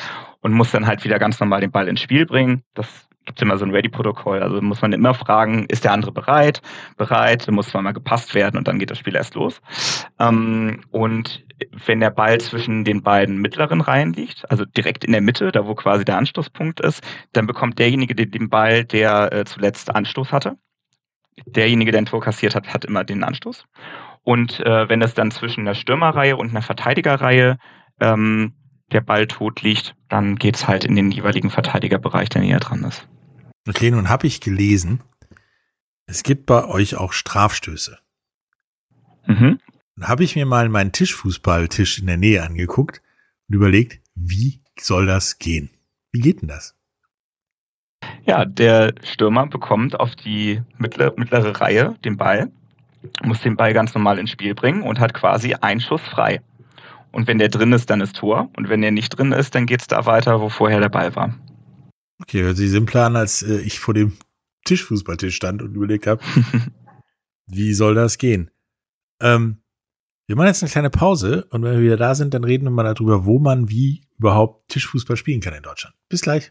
und 0.41 0.53
muss 0.53 0.71
dann 0.71 0.87
halt 0.87 1.05
wieder 1.05 1.19
ganz 1.19 1.39
normal 1.39 1.61
den 1.61 1.71
Ball 1.71 1.87
ins 1.87 2.01
Spiel 2.01 2.27
bringen. 2.27 2.65
Das 2.75 2.89
gibt 3.25 3.39
es 3.39 3.43
immer 3.43 3.57
so 3.57 3.65
ein 3.65 3.71
Ready-Protokoll. 3.71 4.43
Also 4.43 4.61
muss 4.61 4.83
man 4.83 4.93
immer 4.93 5.15
fragen, 5.15 5.67
ist 5.67 5.85
der 5.85 5.93
andere 5.93 6.13
bereit? 6.13 6.61
Bereit, 6.97 7.49
muss 7.51 7.69
zweimal 7.69 7.93
gepasst 7.93 8.35
werden 8.35 8.59
und 8.59 8.69
dann 8.69 8.79
geht 8.79 8.91
das 8.91 8.99
Spiel 8.99 9.17
erst 9.17 9.35
los. 9.35 9.61
Ähm, 10.19 10.83
und 10.91 11.45
wenn 11.87 12.01
der 12.01 12.11
Ball 12.11 12.41
zwischen 12.41 12.85
den 12.85 13.03
beiden 13.03 13.39
mittleren 13.39 13.81
Reihen 13.81 14.13
liegt, 14.13 14.51
also 14.51 14.65
direkt 14.65 15.05
in 15.05 15.13
der 15.13 15.21
Mitte, 15.21 15.53
da 15.53 15.67
wo 15.67 15.75
quasi 15.75 16.05
der 16.05 16.19
Anstoßpunkt 16.19 16.81
ist, 16.81 17.03
dann 17.33 17.47
bekommt 17.47 17.79
derjenige 17.79 18.15
den 18.15 18.49
Ball, 18.49 18.85
der 18.85 19.33
äh, 19.33 19.45
zuletzt 19.45 19.95
Anstoß 19.95 20.33
hatte. 20.33 20.57
Derjenige, 21.47 21.91
der 21.91 22.03
ein 22.03 22.07
Tor 22.07 22.21
kassiert 22.21 22.55
hat, 22.55 22.73
hat 22.73 22.85
immer 22.85 23.05
den 23.05 23.25
Anstoß. 23.25 23.65
Und 24.23 24.61
äh, 24.61 24.89
wenn 24.89 25.03
es 25.03 25.15
dann 25.15 25.31
zwischen 25.31 25.65
der 25.65 25.75
Stürmerreihe 25.75 26.37
und 26.37 26.51
einer 26.51 26.63
Verteidigerreihe 26.63 27.59
ähm, 28.01 28.55
der 28.93 29.01
Ball 29.01 29.27
tot 29.27 29.63
liegt, 29.63 29.95
dann 30.09 30.37
geht's 30.37 30.69
halt 30.69 30.85
in 30.85 30.95
den 30.95 31.11
jeweiligen 31.11 31.51
Verteidigerbereich, 31.51 32.29
der 32.29 32.43
näher 32.43 32.61
dran 32.61 32.85
ist. 32.85 33.09
Okay, 33.67 33.91
nun 33.91 34.09
habe 34.09 34.27
ich 34.27 34.41
gelesen, 34.41 35.03
es 36.07 36.23
gibt 36.23 36.47
bei 36.47 36.65
euch 36.67 36.97
auch 36.97 37.13
Strafstöße. 37.13 37.99
Mhm. 39.27 39.59
Dann 39.97 40.09
habe 40.09 40.25
ich 40.25 40.37
mir 40.37 40.45
mal 40.45 40.69
meinen 40.69 40.93
Tischfußballtisch 40.93 41.99
in 41.99 42.07
der 42.07 42.17
Nähe 42.17 42.43
angeguckt 42.43 43.01
und 43.49 43.55
überlegt, 43.55 44.01
wie 44.15 44.61
soll 44.79 45.07
das 45.07 45.39
gehen? 45.39 45.71
Wie 46.13 46.21
geht 46.21 46.43
denn 46.43 46.49
das? 46.49 46.77
Ja, 48.27 48.45
der 48.45 48.95
Stürmer 49.03 49.47
bekommt 49.47 49.99
auf 49.99 50.15
die 50.15 50.61
mittlere, 50.77 51.15
mittlere 51.17 51.59
Reihe 51.59 51.97
den 52.05 52.17
Ball, 52.17 52.51
muss 53.23 53.41
den 53.41 53.57
Ball 53.57 53.73
ganz 53.73 53.95
normal 53.95 54.19
ins 54.19 54.31
Spiel 54.31 54.55
bringen 54.55 54.83
und 54.83 55.01
hat 55.01 55.15
quasi 55.15 55.55
einen 55.55 55.81
Schuss 55.81 56.03
frei. 56.03 56.43
Und 57.13 57.29
wenn 57.29 57.39
der 57.39 57.49
drin 57.49 57.73
ist, 57.73 57.89
dann 57.91 58.01
ist 58.01 58.17
Tor. 58.17 58.51
Und 58.57 58.69
wenn 58.69 58.83
der 58.83 58.91
nicht 58.91 59.11
drin 59.11 59.33
ist, 59.33 59.55
dann 59.55 59.67
geht's 59.67 59.87
da 59.87 60.05
weiter, 60.05 60.41
wo 60.41 60.49
vorher 60.49 60.81
der 60.81 60.89
Ball 60.89 61.15
war. 61.15 61.35
Okay, 62.21 62.43
hört 62.43 62.57
sich 62.57 62.71
simpler 62.71 63.07
an, 63.07 63.17
als 63.17 63.43
äh, 63.43 63.59
ich 63.59 63.81
vor 63.81 63.95
dem 63.95 64.17
Tischfußballtisch 64.65 65.35
stand 65.35 65.63
und 65.63 65.75
überlegt 65.75 66.07
habe, 66.07 66.23
wie 67.47 67.75
soll 67.75 67.95
das 67.95 68.19
gehen? 68.19 68.51
Ähm, 69.21 69.63
wir 70.27 70.37
machen 70.37 70.47
jetzt 70.47 70.63
eine 70.63 70.71
kleine 70.71 70.91
Pause 70.91 71.47
und 71.51 71.63
wenn 71.63 71.75
wir 71.75 71.83
wieder 71.83 71.97
da 71.97 72.15
sind, 72.15 72.33
dann 72.33 72.45
reden 72.45 72.65
wir 72.65 72.71
mal 72.71 72.95
darüber, 72.95 73.27
wo 73.27 73.39
man 73.39 73.69
wie 73.69 74.07
überhaupt 74.19 74.69
Tischfußball 74.69 75.17
spielen 75.17 75.41
kann 75.41 75.55
in 75.55 75.63
Deutschland. 75.63 75.95
Bis 76.09 76.23
gleich. 76.23 76.51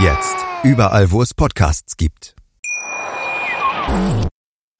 Jetzt. 0.00 0.36
Überall, 0.64 1.10
wo 1.10 1.22
es 1.22 1.34
Podcasts 1.34 1.96
gibt. 1.96 2.34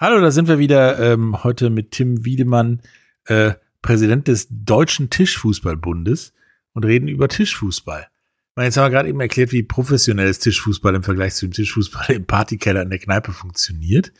Hallo, 0.00 0.20
da 0.20 0.30
sind 0.30 0.48
wir 0.48 0.58
wieder 0.58 0.98
ähm, 0.98 1.44
heute 1.44 1.70
mit 1.70 1.92
Tim 1.92 2.24
Wiedemann, 2.24 2.80
äh, 3.26 3.52
Präsident 3.82 4.28
des 4.28 4.48
Deutschen 4.50 5.10
Tischfußballbundes 5.10 6.32
und 6.72 6.84
reden 6.84 7.08
über 7.08 7.28
Tischfußball. 7.28 8.08
meine, 8.56 8.66
jetzt 8.66 8.76
haben 8.76 8.86
wir 8.86 8.90
gerade 8.90 9.08
eben 9.08 9.20
erklärt, 9.20 9.52
wie 9.52 9.62
professionelles 9.62 10.38
Tischfußball 10.38 10.94
im 10.94 11.02
Vergleich 11.02 11.34
zu 11.34 11.46
dem 11.46 11.52
Tischfußball 11.52 12.10
im 12.10 12.26
Partykeller 12.26 12.82
in 12.82 12.90
der 12.90 12.98
Kneipe 12.98 13.32
funktioniert. 13.32 14.12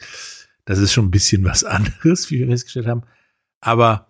Das 0.64 0.78
ist 0.78 0.92
schon 0.92 1.06
ein 1.06 1.10
bisschen 1.10 1.44
was 1.44 1.64
anderes, 1.64 2.30
wie 2.30 2.38
wir 2.38 2.46
festgestellt 2.46 2.86
haben. 2.86 3.02
Aber 3.60 4.06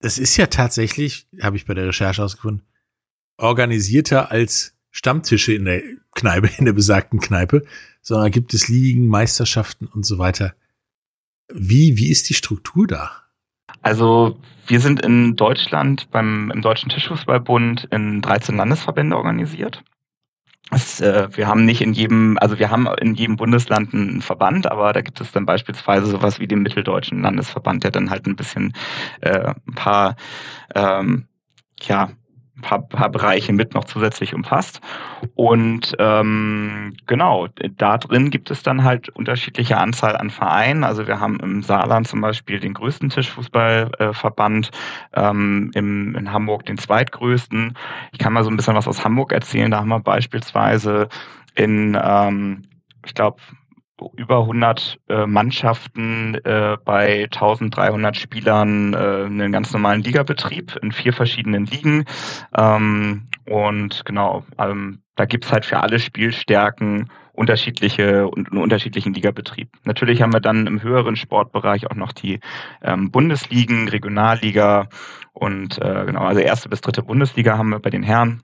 das 0.00 0.18
ist 0.18 0.36
ja 0.36 0.46
tatsächlich, 0.46 1.28
habe 1.40 1.56
ich 1.56 1.66
bei 1.66 1.74
der 1.74 1.86
Recherche 1.86 2.22
ausgefunden, 2.22 2.66
organisierter 3.36 4.30
als 4.30 4.77
Stammtische 4.98 5.52
in 5.52 5.64
der 5.64 5.80
Kneipe, 6.16 6.50
in 6.58 6.64
der 6.64 6.72
besagten 6.72 7.20
Kneipe, 7.20 7.62
sondern 8.02 8.32
gibt 8.32 8.52
es 8.52 8.66
Ligen, 8.66 9.06
Meisterschaften 9.06 9.86
und 9.86 10.04
so 10.04 10.18
weiter. 10.18 10.54
Wie, 11.54 11.96
wie 11.96 12.10
ist 12.10 12.28
die 12.28 12.34
Struktur 12.34 12.88
da? 12.88 13.12
Also 13.80 14.40
wir 14.66 14.80
sind 14.80 15.00
in 15.00 15.36
Deutschland 15.36 16.10
beim 16.10 16.50
im 16.50 16.62
Deutschen 16.62 16.90
Tischfußballbund 16.90 17.86
in 17.92 18.22
13 18.22 18.56
Landesverbände 18.56 19.16
organisiert. 19.16 19.84
Es, 20.72 21.00
äh, 21.00 21.28
wir 21.30 21.46
haben 21.46 21.64
nicht 21.64 21.80
in 21.80 21.92
jedem, 21.92 22.36
also 22.40 22.58
wir 22.58 22.72
haben 22.72 22.88
in 23.00 23.14
jedem 23.14 23.36
Bundesland 23.36 23.94
einen 23.94 24.20
Verband, 24.20 24.68
aber 24.68 24.92
da 24.92 25.00
gibt 25.00 25.20
es 25.20 25.30
dann 25.30 25.46
beispielsweise 25.46 26.06
sowas 26.06 26.40
wie 26.40 26.48
den 26.48 26.62
Mitteldeutschen 26.62 27.22
Landesverband, 27.22 27.84
der 27.84 27.92
dann 27.92 28.10
halt 28.10 28.26
ein 28.26 28.34
bisschen 28.34 28.72
äh, 29.20 29.54
ein 29.54 29.74
paar 29.76 30.16
ähm, 30.74 31.28
ja, 31.82 32.10
paar, 32.60 32.82
paar 32.82 33.08
Bereiche 33.08 33.52
mit 33.52 33.74
noch 33.74 33.84
zusätzlich 33.84 34.34
umfasst. 34.34 34.80
Und 35.34 35.94
ähm, 35.98 36.96
genau, 37.06 37.48
da 37.76 37.98
drin 37.98 38.30
gibt 38.30 38.50
es 38.50 38.62
dann 38.62 38.84
halt 38.84 39.08
unterschiedliche 39.10 39.78
Anzahl 39.78 40.16
an 40.16 40.30
Vereinen. 40.30 40.84
Also 40.84 41.06
wir 41.06 41.20
haben 41.20 41.40
im 41.40 41.62
Saarland 41.62 42.08
zum 42.08 42.20
Beispiel 42.20 42.60
den 42.60 42.74
größten 42.74 43.10
Tischfußballverband, 43.10 44.70
ähm, 45.14 45.70
im, 45.74 46.14
in 46.14 46.32
Hamburg 46.32 46.66
den 46.66 46.78
zweitgrößten. 46.78 47.76
Ich 48.12 48.18
kann 48.18 48.32
mal 48.32 48.44
so 48.44 48.50
ein 48.50 48.56
bisschen 48.56 48.74
was 48.74 48.88
aus 48.88 49.04
Hamburg 49.04 49.32
erzählen. 49.32 49.70
Da 49.70 49.78
haben 49.78 49.88
wir 49.88 50.00
beispielsweise 50.00 51.08
in, 51.54 51.98
ähm, 52.00 52.62
ich 53.04 53.14
glaube, 53.14 53.38
über 54.16 54.40
100 54.40 54.98
äh, 55.08 55.26
Mannschaften 55.26 56.34
äh, 56.44 56.76
bei 56.84 57.24
1300 57.24 58.16
Spielern 58.16 58.94
äh, 58.94 58.96
einen 58.96 59.52
ganz 59.52 59.72
normalen 59.72 60.02
Ligabetrieb 60.02 60.76
in 60.82 60.92
vier 60.92 61.12
verschiedenen 61.12 61.66
Ligen. 61.66 62.04
Ähm, 62.56 63.28
und 63.46 64.04
genau, 64.04 64.44
ähm, 64.58 65.02
da 65.16 65.24
gibt's 65.24 65.50
halt 65.50 65.64
für 65.64 65.80
alle 65.80 65.98
Spielstärken 65.98 67.08
unterschiedliche 67.38 68.26
und 68.26 68.50
einen 68.50 68.60
unterschiedlichen 68.60 69.14
Ligabetrieb. 69.14 69.68
Natürlich 69.84 70.20
haben 70.20 70.32
wir 70.32 70.40
dann 70.40 70.66
im 70.66 70.82
höheren 70.82 71.16
Sportbereich 71.16 71.88
auch 71.88 71.94
noch 71.94 72.12
die 72.12 72.40
ähm, 72.82 73.10
Bundesligen, 73.10 73.88
Regionalliga 73.88 74.88
und 75.32 75.78
äh, 75.80 76.04
genau, 76.04 76.22
also 76.22 76.40
erste 76.40 76.68
bis 76.68 76.80
dritte 76.80 77.02
Bundesliga 77.02 77.56
haben 77.56 77.70
wir 77.70 77.78
bei 77.78 77.90
den 77.90 78.02
Herren. 78.02 78.42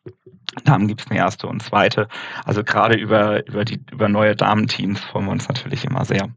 Damen 0.64 0.86
gibt 0.86 1.00
es 1.00 1.10
eine 1.10 1.18
erste 1.18 1.48
und 1.48 1.60
zweite. 1.60 2.06
Also 2.44 2.62
gerade 2.62 2.96
über, 2.96 3.44
über 3.48 3.64
die 3.64 3.80
über 3.90 4.08
neue 4.08 4.36
Damenteams 4.36 5.00
freuen 5.00 5.26
wir 5.26 5.32
uns 5.32 5.48
natürlich 5.48 5.84
immer 5.84 6.04
sehr. 6.04 6.28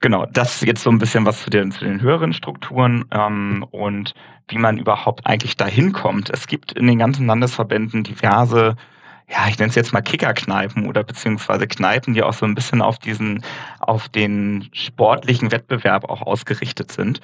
Genau, 0.00 0.26
das 0.26 0.60
jetzt 0.60 0.82
so 0.82 0.90
ein 0.90 0.98
bisschen 0.98 1.26
was 1.26 1.42
zu 1.42 1.50
den, 1.50 1.72
zu 1.72 1.84
den 1.84 2.00
höheren 2.00 2.32
Strukturen 2.32 3.04
ähm, 3.10 3.64
und 3.70 4.14
wie 4.48 4.58
man 4.58 4.78
überhaupt 4.78 5.26
eigentlich 5.26 5.56
dahin 5.56 5.92
kommt. 5.92 6.30
Es 6.30 6.46
gibt 6.46 6.72
in 6.72 6.86
den 6.86 6.98
ganzen 6.98 7.26
Landesverbänden 7.26 8.04
diverse 8.04 8.76
ja, 9.32 9.48
ich 9.48 9.58
nenne 9.58 9.70
es 9.70 9.74
jetzt 9.74 9.94
mal 9.94 10.02
Kickerkneipen 10.02 10.86
oder 10.86 11.02
beziehungsweise 11.04 11.66
Kneipen, 11.66 12.12
die 12.12 12.22
auch 12.22 12.34
so 12.34 12.44
ein 12.44 12.54
bisschen 12.54 12.82
auf 12.82 12.98
diesen, 12.98 13.42
auf 13.80 14.10
den 14.10 14.68
sportlichen 14.72 15.50
Wettbewerb 15.50 16.04
auch 16.04 16.20
ausgerichtet 16.20 16.92
sind. 16.92 17.20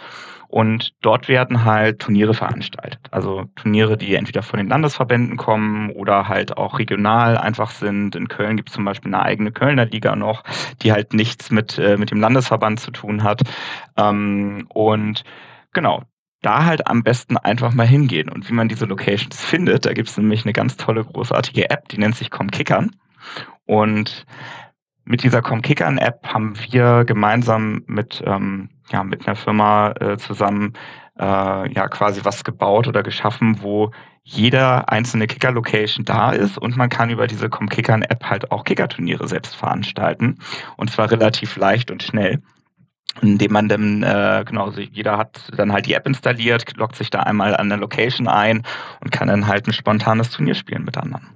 Und 0.49 0.95
dort 1.03 1.29
werden 1.29 1.67
halt 1.67 1.99
Turniere 1.99 2.33
veranstaltet. 2.33 3.01
Also 3.11 3.45
Turniere, 3.57 3.99
die 3.99 4.15
entweder 4.15 4.43
von 4.43 4.57
den 4.57 4.69
Landesverbänden 4.69 5.37
kommen 5.37 5.91
oder 5.91 6.29
halt 6.29 6.57
auch 6.57 6.79
regional 6.79 7.37
einfach 7.37 7.71
sind. 7.71 8.17
In 8.17 8.29
Köln 8.29 8.57
gibt 8.57 8.71
es 8.71 8.75
zum 8.75 8.87
Beispiel 8.87 9.15
eine 9.15 9.23
eigene 9.23 9.53
Kölner 9.53 9.85
Liga 9.85 10.17
noch, 10.17 10.45
die 10.81 10.93
halt 10.93 11.13
nichts 11.13 11.51
mit, 11.51 11.77
äh, 11.77 11.99
mit 11.99 12.11
dem 12.11 12.21
Landesverband 12.21 12.81
zu 12.81 12.91
tun 12.91 13.23
hat. 13.23 13.43
Ähm, 13.99 14.67
und 14.71 15.25
genau, 15.75 16.05
da 16.43 16.65
halt 16.65 16.87
am 16.87 17.03
besten 17.03 17.37
einfach 17.37 17.73
mal 17.75 17.87
hingehen. 17.87 18.29
Und 18.29 18.49
wie 18.49 18.55
man 18.55 18.69
diese 18.69 18.87
Locations 18.87 19.45
findet, 19.45 19.87
da 19.87 19.93
gibt 19.93 20.09
es 20.09 20.17
nämlich 20.17 20.45
eine 20.45 20.53
ganz 20.53 20.77
tolle, 20.77 21.05
großartige 21.05 21.71
App, 21.71 21.89
die 21.89 21.99
nennt 21.99 22.17
sich 22.17 22.31
Comkickern. 22.31 22.91
Und 23.67 24.25
mit 25.05 25.23
dieser 25.23 25.43
Comkickern-App 25.43 26.27
haben 26.27 26.55
wir 26.71 27.05
gemeinsam 27.05 27.83
mit, 27.87 28.23
ähm, 28.27 28.69
ja, 28.91 29.03
mit 29.03 29.27
einer 29.27 29.37
Firma 29.37 29.93
äh, 30.01 30.19
zusammen 30.19 30.75
äh, 31.19 31.73
ja 31.73 31.89
quasi 31.89 32.25
was 32.25 32.45
gebaut 32.45 32.87
oder 32.87 33.03
geschaffen, 33.03 33.63
wo 33.63 33.91
jeder 34.23 34.91
einzelne 34.91 35.27
Kicker-Location 35.27 36.05
da 36.05 36.31
ist 36.33 36.59
und 36.59 36.77
man 36.77 36.91
kann 36.91 37.09
über 37.09 37.27
diese 37.27 37.49
Comkickern-App 37.49 38.25
halt 38.25 38.51
auch 38.51 38.65
Kickerturniere 38.65 39.27
selbst 39.27 39.57
veranstalten. 39.57 40.39
Und 40.77 40.91
zwar 40.91 41.11
relativ 41.11 41.57
leicht 41.57 41.91
und 41.91 42.03
schnell 42.03 42.43
indem 43.23 43.53
man 43.53 43.69
dann, 43.69 44.03
äh, 44.03 44.45
genau, 44.47 44.67
also 44.67 44.81
jeder 44.81 45.19
hat 45.19 45.51
dann 45.57 45.73
halt 45.73 45.87
die 45.87 45.95
App 45.95 46.07
installiert, 46.07 46.77
loggt 46.77 46.97
sich 46.97 47.11
da 47.11 47.21
einmal 47.21 47.57
an 47.57 47.69
der 47.69 47.79
Location 47.79 48.29
ein 48.29 48.63
und 49.01 49.11
kann 49.11 49.29
dann 49.29 49.47
halt 49.47 49.67
ein 49.67 49.73
spontanes 49.73 50.31
Turnier 50.31 50.55
spielen 50.55 50.85
mit 50.85 50.97
anderen. 50.97 51.27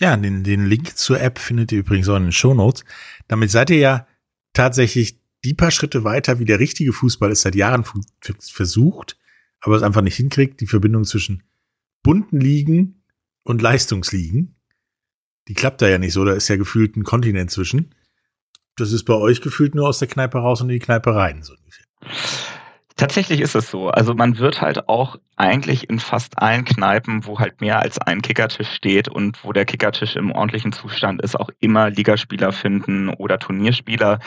Ja, 0.00 0.16
den, 0.16 0.42
den 0.42 0.66
Link 0.66 0.96
zur 0.96 1.20
App 1.20 1.38
findet 1.38 1.70
ihr 1.72 1.80
übrigens 1.80 2.08
auch 2.08 2.16
in 2.16 2.24
den 2.24 2.32
Show 2.32 2.54
Notes. 2.54 2.84
Damit 3.28 3.50
seid 3.50 3.70
ihr 3.70 3.78
ja 3.78 4.06
tatsächlich 4.52 5.20
die 5.44 5.54
paar 5.54 5.70
Schritte 5.70 6.04
weiter, 6.04 6.38
wie 6.38 6.44
der 6.44 6.58
richtige 6.58 6.92
Fußball 6.92 7.30
es 7.30 7.42
seit 7.42 7.54
Jahren 7.54 7.84
versucht, 8.40 9.16
aber 9.60 9.76
es 9.76 9.82
einfach 9.82 10.00
nicht 10.00 10.16
hinkriegt, 10.16 10.60
die 10.60 10.66
Verbindung 10.66 11.04
zwischen 11.04 11.42
bunten 12.02 12.40
Ligen 12.40 13.02
und 13.44 13.62
Leistungsligen. 13.62 14.56
Die 15.48 15.54
klappt 15.54 15.82
da 15.82 15.88
ja 15.88 15.98
nicht 15.98 16.14
so, 16.14 16.24
da 16.24 16.32
ist 16.32 16.48
ja 16.48 16.56
gefühlt 16.56 16.96
ein 16.96 17.04
Kontinent 17.04 17.50
zwischen 17.50 17.94
das 18.76 18.92
ist 18.92 19.04
bei 19.04 19.14
euch 19.14 19.40
gefühlt 19.40 19.74
nur 19.74 19.88
aus 19.88 19.98
der 19.98 20.08
Kneipe 20.08 20.38
raus 20.38 20.60
und 20.60 20.68
in 20.68 20.74
die 20.74 20.84
Kneipe 20.84 21.14
rein, 21.14 21.42
so 21.42 21.54
ungefähr. 21.54 21.84
Tatsächlich 22.96 23.40
ist 23.40 23.56
es 23.56 23.70
so. 23.70 23.88
Also 23.88 24.14
man 24.14 24.38
wird 24.38 24.60
halt 24.60 24.88
auch 24.88 25.16
eigentlich 25.34 25.90
in 25.90 25.98
fast 25.98 26.40
allen 26.40 26.64
Kneipen, 26.64 27.26
wo 27.26 27.40
halt 27.40 27.60
mehr 27.60 27.80
als 27.80 27.98
ein 27.98 28.22
Kickertisch 28.22 28.70
steht 28.70 29.08
und 29.08 29.42
wo 29.42 29.52
der 29.52 29.64
Kickertisch 29.64 30.14
im 30.14 30.30
ordentlichen 30.30 30.72
Zustand 30.72 31.20
ist, 31.20 31.38
auch 31.38 31.50
immer 31.58 31.90
Ligaspieler 31.90 32.52
finden 32.52 33.08
oder 33.08 33.40
Turnierspieler, 33.40 34.20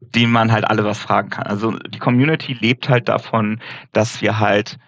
denen 0.00 0.30
man 0.30 0.52
halt 0.52 0.64
alle 0.64 0.84
was 0.84 1.00
fragen 1.00 1.30
kann. 1.30 1.46
Also 1.46 1.72
die 1.72 1.98
Community 1.98 2.52
lebt 2.52 2.88
halt 2.88 3.08
davon, 3.08 3.60
dass 3.92 4.22
wir 4.22 4.38
halt 4.38 4.78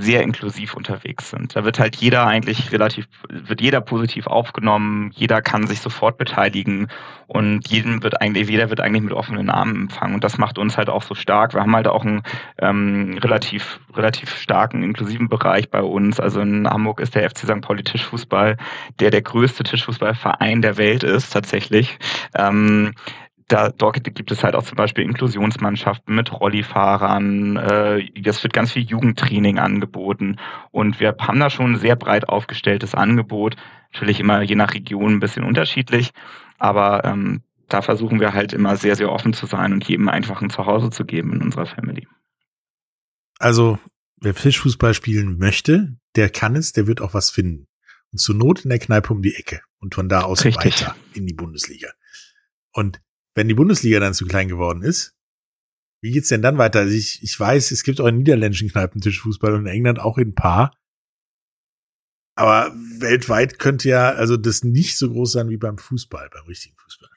sehr 0.00 0.22
inklusiv 0.22 0.74
unterwegs 0.74 1.30
sind. 1.30 1.54
Da 1.54 1.64
wird 1.64 1.78
halt 1.78 1.96
jeder 1.96 2.26
eigentlich 2.26 2.72
relativ, 2.72 3.06
wird 3.28 3.60
jeder 3.60 3.80
positiv 3.80 4.26
aufgenommen, 4.26 5.10
jeder 5.14 5.42
kann 5.42 5.66
sich 5.66 5.80
sofort 5.80 6.18
beteiligen 6.18 6.88
und 7.26 7.68
jedem 7.68 8.02
wird 8.02 8.20
eigentlich, 8.20 8.48
jeder 8.48 8.70
wird 8.70 8.80
eigentlich 8.80 9.02
mit 9.02 9.12
offenen 9.12 9.50
Armen 9.50 9.82
empfangen. 9.82 10.14
Und 10.14 10.24
das 10.24 10.38
macht 10.38 10.58
uns 10.58 10.76
halt 10.76 10.88
auch 10.88 11.02
so 11.02 11.14
stark. 11.14 11.54
Wir 11.54 11.60
haben 11.60 11.76
halt 11.76 11.86
auch 11.86 12.04
einen 12.04 12.22
ähm, 12.58 13.18
relativ, 13.22 13.80
relativ 13.94 14.34
starken 14.36 14.82
inklusiven 14.82 15.28
Bereich 15.28 15.70
bei 15.70 15.82
uns. 15.82 16.18
Also 16.18 16.40
in 16.40 16.68
Hamburg 16.68 17.00
ist 17.00 17.14
der 17.14 17.28
FC 17.28 17.38
St. 17.38 17.60
Pauli 17.60 17.84
Tischfußball, 17.84 18.56
der 18.98 19.10
der 19.10 19.22
größte 19.22 19.62
Tischfußballverein 19.62 20.62
der 20.62 20.76
Welt 20.76 21.04
ist, 21.04 21.32
tatsächlich. 21.32 21.98
Ähm, 22.34 22.92
da, 23.50 23.70
dort 23.70 24.02
gibt 24.04 24.30
es 24.30 24.44
halt 24.44 24.54
auch 24.54 24.62
zum 24.62 24.76
Beispiel 24.76 25.04
Inklusionsmannschaften 25.04 26.14
mit 26.14 26.32
Rollifahrern. 26.32 27.56
Äh, 27.56 28.20
das 28.22 28.42
wird 28.44 28.52
ganz 28.52 28.72
viel 28.72 28.84
Jugendtraining 28.84 29.58
angeboten. 29.58 30.36
Und 30.70 31.00
wir 31.00 31.16
haben 31.18 31.40
da 31.40 31.50
schon 31.50 31.72
ein 31.72 31.78
sehr 31.78 31.96
breit 31.96 32.28
aufgestelltes 32.28 32.94
Angebot. 32.94 33.56
Natürlich 33.92 34.20
immer 34.20 34.42
je 34.42 34.54
nach 34.54 34.72
Region 34.72 35.14
ein 35.14 35.20
bisschen 35.20 35.42
unterschiedlich. 35.42 36.12
Aber 36.58 37.04
ähm, 37.04 37.42
da 37.68 37.82
versuchen 37.82 38.20
wir 38.20 38.34
halt 38.34 38.52
immer 38.52 38.76
sehr, 38.76 38.94
sehr 38.94 39.10
offen 39.10 39.32
zu 39.32 39.46
sein 39.46 39.72
und 39.72 39.86
jedem 39.88 40.08
einfach 40.08 40.40
ein 40.40 40.50
Zuhause 40.50 40.90
zu 40.90 41.04
geben 41.04 41.32
in 41.32 41.42
unserer 41.42 41.66
Family. 41.66 42.06
Also, 43.40 43.80
wer 44.20 44.34
Fischfußball 44.34 44.94
spielen 44.94 45.38
möchte, 45.38 45.96
der 46.14 46.30
kann 46.30 46.54
es, 46.54 46.72
der 46.72 46.86
wird 46.86 47.00
auch 47.00 47.14
was 47.14 47.30
finden. 47.30 47.66
Und 48.12 48.18
zur 48.18 48.36
Not 48.36 48.60
in 48.60 48.70
der 48.70 48.78
Kneipe 48.78 49.12
um 49.12 49.22
die 49.22 49.34
Ecke 49.34 49.60
und 49.80 49.96
von 49.96 50.08
da 50.08 50.22
aus 50.22 50.44
Richtig. 50.44 50.82
weiter 50.82 50.94
in 51.14 51.26
die 51.26 51.34
Bundesliga. 51.34 51.88
Und 52.72 53.00
wenn 53.34 53.48
die 53.48 53.54
Bundesliga 53.54 54.00
dann 54.00 54.14
zu 54.14 54.26
klein 54.26 54.48
geworden 54.48 54.82
ist, 54.82 55.16
wie 56.02 56.12
geht's 56.12 56.28
denn 56.28 56.42
dann 56.42 56.58
weiter? 56.58 56.80
Also 56.80 56.94
ich, 56.94 57.22
ich 57.22 57.38
weiß, 57.38 57.70
es 57.70 57.82
gibt 57.82 58.00
auch 58.00 58.06
in 58.06 58.18
niederländischen 58.18 58.70
Kneipen 58.70 59.00
Tischfußball 59.00 59.54
und 59.54 59.66
in 59.66 59.72
England 59.72 60.00
auch 60.00 60.18
in 60.18 60.28
ein 60.28 60.34
paar. 60.34 60.74
Aber 62.36 62.72
weltweit 62.98 63.58
könnte 63.58 63.88
ja 63.90 64.10
also 64.12 64.38
das 64.38 64.64
nicht 64.64 64.96
so 64.96 65.10
groß 65.10 65.32
sein 65.32 65.50
wie 65.50 65.58
beim 65.58 65.76
Fußball, 65.76 66.30
beim 66.30 66.46
richtigen 66.46 66.76
Fußball. 66.78 67.10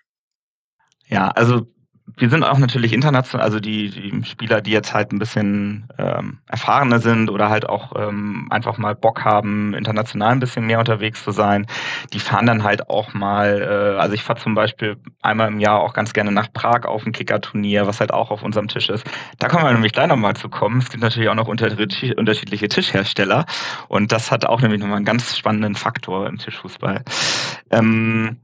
Ja, 1.05 1.29
also 1.31 1.72
wir 2.17 2.29
sind 2.29 2.43
auch 2.43 2.57
natürlich 2.57 2.93
international, 2.93 3.45
also 3.45 3.59
die, 3.59 3.89
die 3.89 4.25
Spieler, 4.25 4.61
die 4.61 4.71
jetzt 4.71 4.93
halt 4.93 5.11
ein 5.11 5.19
bisschen 5.19 5.87
ähm, 5.97 6.39
erfahrener 6.47 6.99
sind 6.99 7.29
oder 7.29 7.49
halt 7.49 7.67
auch 7.67 7.93
ähm, 7.95 8.47
einfach 8.49 8.77
mal 8.77 8.93
Bock 8.93 9.23
haben, 9.23 9.73
international 9.73 10.33
ein 10.33 10.39
bisschen 10.39 10.65
mehr 10.65 10.79
unterwegs 10.79 11.23
zu 11.23 11.31
sein, 11.31 11.65
die 12.11 12.19
fahren 12.19 12.45
dann 12.45 12.63
halt 12.63 12.89
auch 12.89 13.13
mal, 13.13 13.61
äh, 13.61 13.99
also 13.99 14.13
ich 14.13 14.23
fahre 14.23 14.39
zum 14.39 14.53
Beispiel 14.53 14.97
einmal 15.21 15.47
im 15.47 15.59
Jahr 15.59 15.79
auch 15.79 15.93
ganz 15.93 16.13
gerne 16.13 16.31
nach 16.31 16.51
Prag 16.51 16.85
auf 16.85 17.05
ein 17.05 17.13
Kickerturnier, 17.13 17.87
was 17.87 17.99
halt 17.99 18.13
auch 18.13 18.31
auf 18.31 18.43
unserem 18.43 18.67
Tisch 18.67 18.89
ist. 18.89 19.09
Da 19.39 19.47
kommen 19.47 19.63
wir 19.63 19.71
nämlich 19.71 19.93
gleich 19.93 20.07
nochmal 20.07 20.35
zu 20.35 20.49
kommen. 20.49 20.79
Es 20.79 20.89
gibt 20.89 21.03
natürlich 21.03 21.29
auch 21.29 21.35
noch 21.35 21.47
unter, 21.47 21.67
unterschiedliche 22.17 22.67
Tischhersteller 22.67 23.45
und 23.87 24.11
das 24.11 24.29
hat 24.29 24.45
auch 24.45 24.61
nämlich 24.61 24.81
nochmal 24.81 24.97
einen 24.97 25.05
ganz 25.05 25.37
spannenden 25.37 25.75
Faktor 25.75 26.27
im 26.27 26.37
Tischfußball. 26.37 27.03
Ähm, 27.71 28.37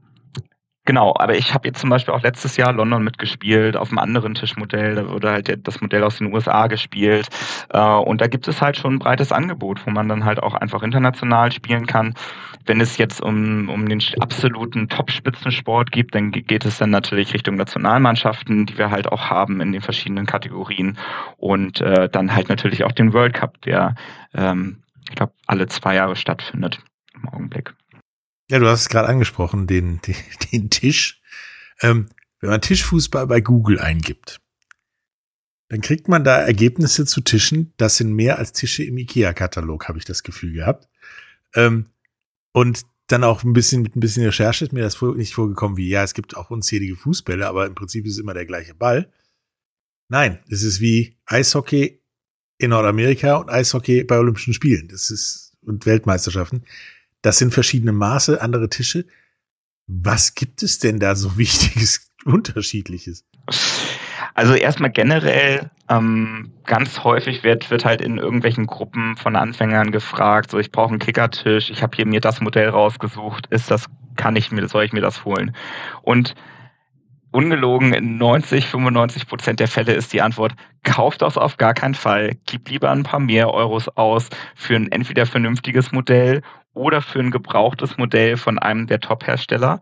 Genau, 0.86 1.14
aber 1.18 1.36
ich 1.36 1.52
habe 1.52 1.68
jetzt 1.68 1.80
zum 1.80 1.90
Beispiel 1.90 2.14
auch 2.14 2.22
letztes 2.22 2.56
Jahr 2.56 2.72
London 2.72 3.04
mitgespielt 3.04 3.76
auf 3.76 3.90
einem 3.90 3.98
anderen 3.98 4.34
Tischmodell. 4.34 4.94
Da 4.94 5.08
wurde 5.08 5.30
halt 5.30 5.66
das 5.66 5.80
Modell 5.82 6.02
aus 6.02 6.16
den 6.16 6.32
USA 6.32 6.68
gespielt. 6.68 7.28
Äh, 7.68 7.78
und 7.78 8.20
da 8.20 8.26
gibt 8.28 8.48
es 8.48 8.62
halt 8.62 8.78
schon 8.78 8.94
ein 8.94 8.98
breites 8.98 9.30
Angebot, 9.30 9.86
wo 9.86 9.90
man 9.90 10.08
dann 10.08 10.24
halt 10.24 10.42
auch 10.42 10.54
einfach 10.54 10.82
international 10.82 11.52
spielen 11.52 11.86
kann. 11.86 12.14
Wenn 12.64 12.80
es 12.80 12.96
jetzt 12.96 13.20
um, 13.20 13.68
um 13.68 13.88
den 13.88 14.02
absoluten 14.20 14.88
Top-Spitzensport 14.88 15.92
geht, 15.92 16.14
dann 16.14 16.32
geht 16.32 16.64
es 16.64 16.78
dann 16.78 16.90
natürlich 16.90 17.34
Richtung 17.34 17.56
Nationalmannschaften, 17.56 18.64
die 18.64 18.78
wir 18.78 18.90
halt 18.90 19.06
auch 19.06 19.28
haben 19.28 19.60
in 19.60 19.72
den 19.72 19.82
verschiedenen 19.82 20.24
Kategorien. 20.24 20.96
Und 21.36 21.82
äh, 21.82 22.08
dann 22.08 22.34
halt 22.34 22.48
natürlich 22.48 22.84
auch 22.84 22.92
den 22.92 23.12
World 23.12 23.34
Cup, 23.34 23.60
der, 23.62 23.96
ähm, 24.34 24.82
ich 25.08 25.14
glaube, 25.14 25.34
alle 25.46 25.66
zwei 25.66 25.94
Jahre 25.96 26.16
stattfindet 26.16 26.80
im 27.14 27.28
Augenblick. 27.28 27.74
Ja, 28.50 28.58
du 28.58 28.66
hast 28.66 28.80
es 28.80 28.88
gerade 28.88 29.08
angesprochen, 29.08 29.68
den, 29.68 30.00
den, 30.06 30.16
den 30.52 30.70
Tisch. 30.70 31.22
Ähm, 31.80 32.08
wenn 32.40 32.50
man 32.50 32.60
Tischfußball 32.60 33.26
bei 33.28 33.40
Google 33.40 33.78
eingibt, 33.78 34.40
dann 35.68 35.80
kriegt 35.80 36.08
man 36.08 36.24
da 36.24 36.38
Ergebnisse 36.38 37.06
zu 37.06 37.20
Tischen. 37.20 37.72
Das 37.76 37.96
sind 37.96 38.12
mehr 38.12 38.38
als 38.38 38.52
Tische 38.52 38.82
im 38.82 38.98
IKEA-Katalog, 38.98 39.86
habe 39.86 39.98
ich 39.98 40.04
das 40.04 40.24
Gefühl 40.24 40.52
gehabt. 40.52 40.88
Ähm, 41.54 41.86
und 42.52 42.82
dann 43.06 43.22
auch 43.22 43.44
ein 43.44 43.52
bisschen 43.52 43.82
mit 43.82 43.94
ein 43.94 44.00
bisschen 44.00 44.24
Recherche 44.24 44.64
ist 44.64 44.72
mir 44.72 44.82
das 44.82 45.00
nicht 45.00 45.34
vorgekommen 45.34 45.76
wie, 45.76 45.88
ja, 45.88 46.02
es 46.02 46.14
gibt 46.14 46.36
auch 46.36 46.50
unzählige 46.50 46.96
Fußbälle, 46.96 47.46
aber 47.46 47.66
im 47.66 47.76
Prinzip 47.76 48.04
ist 48.04 48.14
es 48.14 48.18
immer 48.18 48.34
der 48.34 48.46
gleiche 48.46 48.74
Ball. 48.74 49.12
Nein, 50.08 50.40
es 50.48 50.64
ist 50.64 50.80
wie 50.80 51.16
Eishockey 51.24 52.02
in 52.58 52.70
Nordamerika 52.70 53.36
und 53.36 53.48
Eishockey 53.48 54.02
bei 54.02 54.18
Olympischen 54.18 54.54
Spielen. 54.54 54.88
Das 54.88 55.10
ist 55.10 55.56
und 55.62 55.86
Weltmeisterschaften. 55.86 56.64
Das 57.22 57.38
sind 57.38 57.52
verschiedene 57.52 57.92
Maße, 57.92 58.40
andere 58.40 58.68
Tische. 58.68 59.04
Was 59.86 60.34
gibt 60.34 60.62
es 60.62 60.78
denn 60.78 60.98
da 60.98 61.14
so 61.14 61.36
wichtiges, 61.36 62.12
unterschiedliches? 62.24 63.24
Also 64.34 64.54
erstmal 64.54 64.90
generell 64.90 65.70
ähm, 65.88 66.52
ganz 66.64 67.02
häufig 67.02 67.42
wird 67.42 67.70
wird 67.70 67.84
halt 67.84 68.00
in 68.00 68.18
irgendwelchen 68.18 68.66
Gruppen 68.66 69.16
von 69.16 69.36
Anfängern 69.36 69.90
gefragt, 69.90 70.50
so 70.50 70.58
ich 70.58 70.70
brauche 70.70 70.90
einen 70.90 70.98
Kickertisch, 70.98 71.70
ich 71.70 71.82
habe 71.82 71.96
hier 71.96 72.06
mir 72.06 72.20
das 72.20 72.40
Modell 72.40 72.68
rausgesucht, 72.68 73.46
ist 73.48 73.70
das 73.70 73.86
kann 74.16 74.36
ich 74.36 74.52
mir 74.52 74.68
soll 74.68 74.84
ich 74.84 74.92
mir 74.92 75.00
das 75.00 75.24
holen? 75.24 75.54
Und 76.02 76.34
ungelogen 77.32 77.92
in 77.92 78.18
90, 78.18 78.66
95 78.66 79.26
Prozent 79.26 79.60
der 79.60 79.68
Fälle 79.68 79.92
ist 79.94 80.12
die 80.12 80.22
Antwort, 80.22 80.54
kauft 80.82 81.22
das 81.22 81.36
auf 81.36 81.56
gar 81.56 81.74
keinen 81.74 81.94
Fall, 81.94 82.36
gib 82.46 82.68
lieber 82.68 82.90
ein 82.90 83.02
paar 83.02 83.20
mehr 83.20 83.52
Euros 83.52 83.88
aus 83.88 84.28
für 84.54 84.76
ein 84.76 84.90
entweder 84.90 85.26
vernünftiges 85.26 85.92
Modell 85.92 86.42
oder 86.74 87.02
für 87.02 87.20
ein 87.20 87.30
gebrauchtes 87.30 87.98
Modell 87.98 88.36
von 88.36 88.58
einem 88.58 88.86
der 88.86 89.00
Top-Hersteller, 89.00 89.80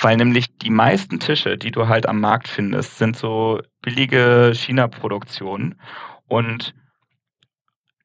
weil 0.00 0.16
nämlich 0.16 0.56
die 0.58 0.70
meisten 0.70 1.20
Tische, 1.20 1.58
die 1.58 1.70
du 1.70 1.88
halt 1.88 2.08
am 2.08 2.20
Markt 2.20 2.48
findest, 2.48 2.98
sind 2.98 3.16
so 3.16 3.60
billige 3.82 4.52
China-Produktionen 4.54 5.80
und 6.28 6.74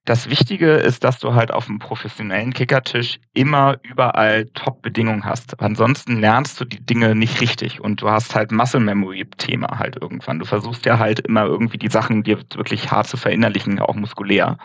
das 0.06 0.30
Wichtige 0.30 0.74
ist, 0.74 1.04
dass 1.04 1.18
du 1.18 1.34
halt 1.34 1.52
auf 1.52 1.68
einem 1.68 1.80
professionellen 1.80 2.54
Kickertisch 2.54 3.20
immer 3.34 3.78
überall 3.82 4.46
Top-Bedingungen 4.54 5.26
hast. 5.26 5.60
Ansonsten 5.60 6.20
lernst 6.20 6.62
du 6.62 6.66
die 6.66 6.86
Dinge 6.86 7.16
nicht 7.16 7.42
richtig 7.42 7.82
und 7.82 8.04
du 8.04 8.10
hast 8.10 8.36
halt 8.36 8.52
Muscle 8.52 8.82
Memory-Thema 8.82 9.80
halt 9.80 9.98
irgendwann. 10.00 10.38
Du 10.38 10.46
versuchst 10.46 10.86
ja 10.86 11.00
halt 11.00 11.22
immer 11.22 11.46
irgendwie 11.46 11.80
die 11.80 11.90
Sachen 11.90 12.22
dir 12.22 12.38
wirklich 12.54 12.92
hart 12.92 13.08
zu 13.08 13.18
verinnerlichen, 13.18 13.80
auch 13.80 13.96
muskulär. 13.96 14.60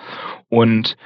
Und 0.51 0.99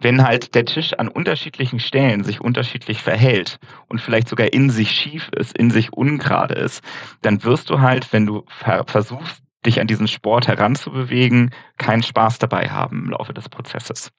wenn 0.00 0.22
halt 0.22 0.54
der 0.54 0.64
Tisch 0.64 0.92
an 0.94 1.08
unterschiedlichen 1.08 1.80
Stellen 1.80 2.22
sich 2.24 2.40
unterschiedlich 2.40 3.02
verhält 3.02 3.58
und 3.88 4.00
vielleicht 4.00 4.28
sogar 4.28 4.52
in 4.52 4.70
sich 4.70 4.90
schief 4.90 5.28
ist, 5.36 5.56
in 5.56 5.70
sich 5.70 5.92
ungerade 5.92 6.54
ist, 6.54 6.82
dann 7.22 7.42
wirst 7.44 7.70
du 7.70 7.80
halt, 7.80 8.12
wenn 8.12 8.26
du 8.26 8.44
versuchst, 8.86 9.42
dich 9.66 9.80
an 9.80 9.88
diesen 9.88 10.06
Sport 10.06 10.46
heranzubewegen, 10.46 11.50
keinen 11.78 12.02
Spaß 12.02 12.38
dabei 12.38 12.68
haben 12.70 13.04
im 13.04 13.10
Laufe 13.10 13.34
des 13.34 13.48
Prozesses. 13.48 14.12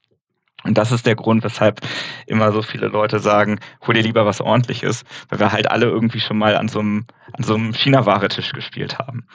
Und 0.66 0.78
das 0.78 0.92
ist 0.92 1.06
der 1.06 1.16
Grund, 1.16 1.46
weshalb 1.46 1.80
immer 2.28 2.52
so 2.52 2.62
viele 2.62 2.88
Leute 2.88 3.20
sagen, 3.20 3.60
hol 3.88 3.94
dir 3.94 4.04
lieber 4.04 4.26
was 4.26 4.42
ordentliches, 4.42 5.04
weil 5.30 5.40
wir 5.40 5.54
halt 5.54 5.72
alle 5.72 5.86
irgendwie 5.86 6.20
schon 6.20 6.38
mal 6.38 6.58
an 6.58 6.68
so 6.68 6.80
einem, 6.80 7.06
an 7.32 7.44
so 7.44 7.56
einem 7.56 7.74
China-Ware-Tisch 7.74 8.52
gespielt 8.52 9.00
haben. 9.00 9.26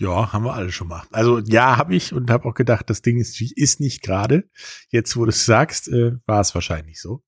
Ja, 0.00 0.32
haben 0.32 0.46
wir 0.46 0.54
alle 0.54 0.72
schon 0.72 0.88
mal. 0.88 1.02
Also 1.12 1.40
ja, 1.40 1.76
habe 1.76 1.94
ich 1.94 2.14
und 2.14 2.30
habe 2.30 2.48
auch 2.48 2.54
gedacht, 2.54 2.88
das 2.88 3.02
Ding 3.02 3.18
ist, 3.18 3.38
ist 3.38 3.80
nicht 3.80 4.02
gerade. 4.02 4.44
Jetzt, 4.88 5.14
wo 5.14 5.26
du 5.26 5.28
es 5.28 5.44
sagst, 5.44 5.88
äh, 5.88 6.12
war 6.24 6.40
es 6.40 6.54
wahrscheinlich 6.54 6.98
so. 7.02 7.22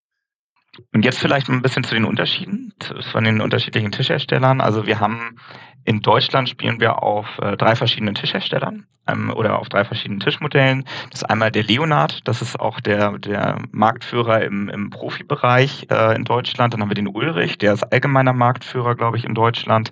Und 0.94 1.04
jetzt 1.04 1.18
vielleicht 1.18 1.50
ein 1.50 1.60
bisschen 1.60 1.84
zu 1.84 1.94
den 1.94 2.06
Unterschieden 2.06 2.72
von 3.12 3.24
den 3.24 3.42
unterschiedlichen 3.42 3.92
Tischherstellern. 3.92 4.62
Also 4.62 4.86
wir 4.86 5.00
haben 5.00 5.38
in 5.84 6.00
Deutschland 6.00 6.48
spielen 6.48 6.80
wir 6.80 7.02
auf 7.02 7.26
äh, 7.38 7.56
drei 7.56 7.76
verschiedenen 7.76 8.14
Tischherstellern 8.14 8.86
ähm, 9.08 9.32
oder 9.34 9.58
auf 9.58 9.68
drei 9.68 9.84
verschiedenen 9.84 10.20
Tischmodellen. 10.20 10.84
Das 11.10 11.22
ist 11.22 11.30
einmal 11.30 11.50
der 11.50 11.64
Leonard, 11.64 12.20
das 12.26 12.42
ist 12.42 12.58
auch 12.60 12.80
der, 12.80 13.18
der 13.18 13.62
Marktführer 13.70 14.42
im, 14.42 14.68
im 14.68 14.90
Profibereich 14.90 15.86
äh, 15.90 16.14
in 16.16 16.24
Deutschland. 16.24 16.74
Dann 16.74 16.80
haben 16.80 16.90
wir 16.90 16.94
den 16.94 17.08
Ulrich, 17.08 17.58
der 17.58 17.74
ist 17.74 17.84
allgemeiner 17.84 18.32
Marktführer, 18.32 18.94
glaube 18.94 19.16
ich, 19.16 19.24
in 19.24 19.34
Deutschland. 19.34 19.90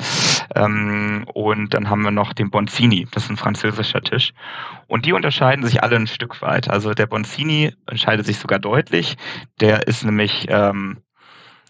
Ähm, 0.54 1.24
und 1.32 1.74
dann 1.74 1.90
haben 1.90 2.02
wir 2.02 2.10
noch 2.10 2.32
den 2.32 2.50
Bonzini, 2.50 3.06
das 3.10 3.24
ist 3.24 3.30
ein 3.30 3.36
französischer 3.36 4.02
Tisch. 4.02 4.32
Und 4.86 5.06
die 5.06 5.12
unterscheiden 5.12 5.64
sich 5.64 5.82
alle 5.82 5.96
ein 5.96 6.06
Stück 6.06 6.42
weit. 6.42 6.68
Also 6.68 6.94
der 6.94 7.06
Bonzini 7.06 7.72
entscheidet 7.86 8.26
sich 8.26 8.38
sogar 8.38 8.58
deutlich. 8.58 9.16
Der 9.60 9.86
ist 9.86 10.04
nämlich 10.04 10.46
ähm, 10.48 10.98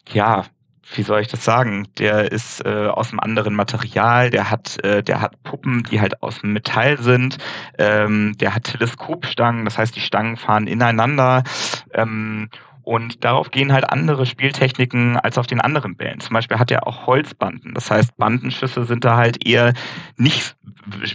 ja, 0.09 0.45
wie 0.95 1.03
soll 1.03 1.21
ich 1.21 1.29
das 1.29 1.45
sagen? 1.45 1.89
Der 1.99 2.33
ist 2.33 2.65
äh, 2.65 2.87
aus 2.87 3.11
einem 3.11 3.21
anderen 3.21 3.55
Material, 3.55 4.31
der 4.31 4.51
hat, 4.51 4.83
äh, 4.85 5.03
der 5.03 5.21
hat 5.21 5.43
Puppen, 5.43 5.85
die 5.85 6.01
halt 6.01 6.23
aus 6.23 6.41
dem 6.41 6.53
Metall 6.53 6.99
sind, 6.99 7.39
ähm, 7.79 8.37
der 8.39 8.55
hat 8.55 8.65
Teleskopstangen, 8.65 9.65
das 9.65 9.79
heißt, 9.79 9.95
die 9.95 10.01
Stangen 10.01 10.37
fahren 10.37 10.67
ineinander. 10.67 11.45
Ähm, 11.93 12.49
Und 12.91 13.25
darauf 13.25 13.53
gehen 13.53 13.73
halt 13.73 13.89
andere 13.89 14.27
Spieltechniken 14.27 15.17
als 15.17 15.39
auf 15.39 15.47
den 15.47 15.61
anderen 15.61 15.95
Bällen. 15.95 16.19
Zum 16.19 16.35
Beispiel 16.35 16.59
hat 16.59 16.73
er 16.73 16.89
auch 16.89 17.07
Holzbanden. 17.07 17.73
Das 17.73 17.89
heißt, 17.89 18.17
Bandenschüsse 18.17 18.83
sind 18.83 19.05
da 19.05 19.17
halt 19.17 19.47
eher 19.47 19.75
nicht, 20.17 20.57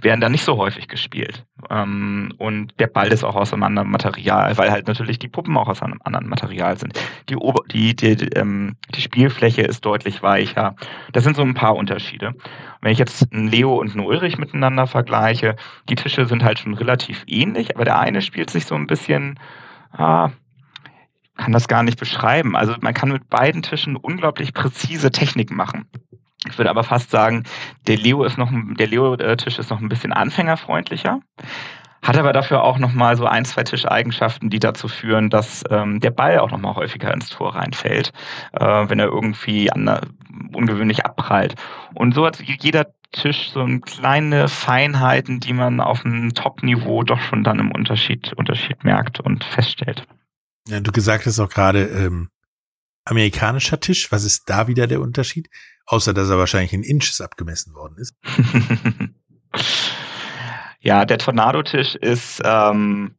werden 0.01 0.21
da 0.21 0.29
nicht 0.29 0.45
so 0.45 0.55
häufig 0.55 0.87
gespielt. 0.87 1.43
Ähm, 1.69 2.31
und 2.37 2.79
der 2.79 2.87
Ball 2.87 3.11
ist 3.11 3.25
auch 3.25 3.35
aus 3.35 3.51
einem 3.51 3.63
anderen 3.63 3.91
Material, 3.91 4.57
weil 4.57 4.71
halt 4.71 4.87
natürlich 4.87 5.19
die 5.19 5.27
Puppen 5.27 5.57
auch 5.57 5.67
aus 5.67 5.81
einem 5.81 5.99
anderen 6.05 6.29
Material 6.29 6.77
sind. 6.77 6.97
Die, 7.27 7.35
Ober 7.35 7.61
die, 7.69 7.93
die, 7.93 8.15
die, 8.15 8.27
ähm, 8.27 8.77
die 8.95 9.01
Spielfläche 9.01 9.63
ist 9.63 9.83
deutlich 9.83 10.23
weicher. 10.23 10.77
Das 11.11 11.25
sind 11.25 11.35
so 11.35 11.41
ein 11.41 11.55
paar 11.55 11.75
Unterschiede. 11.75 12.35
Wenn 12.79 12.93
ich 12.93 12.99
jetzt 12.99 13.33
einen 13.33 13.49
Leo 13.49 13.75
und 13.75 13.91
einen 13.91 14.05
Ulrich 14.05 14.37
miteinander 14.37 14.87
vergleiche, 14.87 15.57
die 15.89 15.95
Tische 15.95 16.25
sind 16.25 16.41
halt 16.41 16.57
schon 16.57 16.75
relativ 16.75 17.25
ähnlich, 17.27 17.75
aber 17.75 17.83
der 17.83 17.99
eine 17.99 18.21
spielt 18.21 18.49
sich 18.49 18.65
so 18.65 18.75
ein 18.75 18.87
bisschen, 18.87 19.37
ah, 19.91 20.29
kann 21.37 21.51
das 21.51 21.67
gar 21.67 21.83
nicht 21.83 21.99
beschreiben. 21.99 22.55
Also 22.55 22.75
man 22.81 22.93
kann 22.93 23.11
mit 23.11 23.29
beiden 23.29 23.61
Tischen 23.61 23.95
unglaublich 23.95 24.53
präzise 24.53 25.11
Technik 25.11 25.51
machen. 25.51 25.87
Ich 26.47 26.57
würde 26.57 26.69
aber 26.69 26.83
fast 26.83 27.11
sagen, 27.11 27.43
der 27.87 27.97
Leo 27.97 28.23
ist 28.23 28.37
noch, 28.37 28.51
der 28.51 28.87
Leo-Tisch 28.87 29.57
ist 29.57 29.69
noch 29.69 29.81
ein 29.81 29.89
bisschen 29.89 30.13
anfängerfreundlicher, 30.13 31.19
hat 32.03 32.17
aber 32.17 32.33
dafür 32.33 32.63
auch 32.63 32.77
noch 32.77 32.93
mal 32.93 33.17
so 33.17 33.25
ein, 33.25 33.45
zwei 33.45 33.63
Tischeigenschaften, 33.63 34.51
die 34.51 34.59
dazu 34.59 34.87
führen, 34.87 35.31
dass 35.31 35.63
ähm, 35.71 35.99
der 35.99 36.11
Ball 36.11 36.37
auch 36.37 36.51
noch 36.51 36.59
mal 36.59 36.75
häufiger 36.75 37.11
ins 37.11 37.29
Tor 37.29 37.55
reinfällt, 37.55 38.13
äh, 38.53 38.63
wenn 38.63 38.99
er 38.99 39.07
irgendwie 39.07 39.71
an, 39.71 39.89
ungewöhnlich 40.53 41.03
abprallt. 41.03 41.55
Und 41.95 42.13
so 42.13 42.25
hat 42.25 42.39
jeder 42.41 42.85
Tisch 43.11 43.49
so 43.49 43.65
kleine 43.79 44.47
Feinheiten, 44.47 45.39
die 45.39 45.53
man 45.53 45.79
auf 45.79 46.05
einem 46.05 46.33
Top-Niveau 46.33 47.03
doch 47.03 47.19
schon 47.19 47.43
dann 47.43 47.59
im 47.59 47.71
Unterschied, 47.71 48.33
Unterschied 48.33 48.83
merkt 48.83 49.19
und 49.19 49.43
feststellt. 49.43 50.05
Ja, 50.67 50.79
du 50.79 50.91
gesagt 50.91 51.25
hast 51.25 51.39
auch 51.39 51.49
gerade 51.49 51.85
ähm, 51.85 52.29
amerikanischer 53.05 53.79
Tisch. 53.79 54.11
Was 54.11 54.23
ist 54.23 54.49
da 54.49 54.67
wieder 54.67 54.87
der 54.87 55.01
Unterschied? 55.01 55.49
Außer 55.85 56.13
dass 56.13 56.29
er 56.29 56.37
wahrscheinlich 56.37 56.73
in 56.73 56.83
Inches 56.83 57.21
abgemessen 57.21 57.73
worden 57.75 57.97
ist. 57.97 58.15
ja, 60.79 61.05
der 61.05 61.19
Tornado-Tisch 61.19 61.95
ist, 61.95 62.41
ähm, 62.43 63.15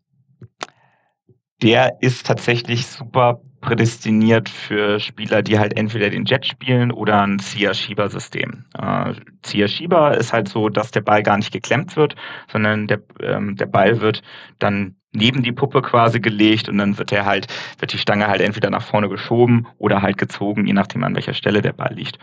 der 1.62 1.98
ist 2.00 2.26
tatsächlich 2.26 2.86
super 2.86 3.40
prädestiniert 3.60 4.48
für 4.48 5.00
Spieler, 5.00 5.42
die 5.42 5.58
halt 5.58 5.76
entweder 5.76 6.10
den 6.10 6.24
Jet 6.24 6.46
spielen 6.46 6.92
oder 6.92 7.22
ein 7.22 7.38
Zieher-Schieber-System. 7.38 8.64
Äh, 8.78 9.14
Zieher-Schieber 9.42 10.16
ist 10.16 10.32
halt 10.32 10.48
so, 10.48 10.68
dass 10.68 10.90
der 10.90 11.00
Ball 11.00 11.22
gar 11.22 11.36
nicht 11.36 11.52
geklemmt 11.52 11.96
wird, 11.96 12.16
sondern 12.50 12.86
der, 12.86 13.02
ähm, 13.20 13.56
der 13.56 13.66
Ball 13.66 14.00
wird 14.00 14.22
dann 14.58 14.96
neben 15.16 15.42
die 15.42 15.52
Puppe 15.52 15.82
quasi 15.82 16.20
gelegt 16.20 16.68
und 16.68 16.78
dann 16.78 16.98
wird 16.98 17.12
er 17.12 17.24
halt, 17.24 17.46
wird 17.78 17.92
die 17.92 17.98
Stange 17.98 18.28
halt 18.28 18.40
entweder 18.40 18.70
nach 18.70 18.82
vorne 18.82 19.08
geschoben 19.08 19.66
oder 19.78 20.02
halt 20.02 20.18
gezogen, 20.18 20.66
je 20.66 20.72
nachdem 20.72 21.04
an 21.04 21.14
welcher 21.14 21.34
Stelle 21.34 21.62
der 21.62 21.72
Ball 21.72 21.94
liegt. 21.94 22.18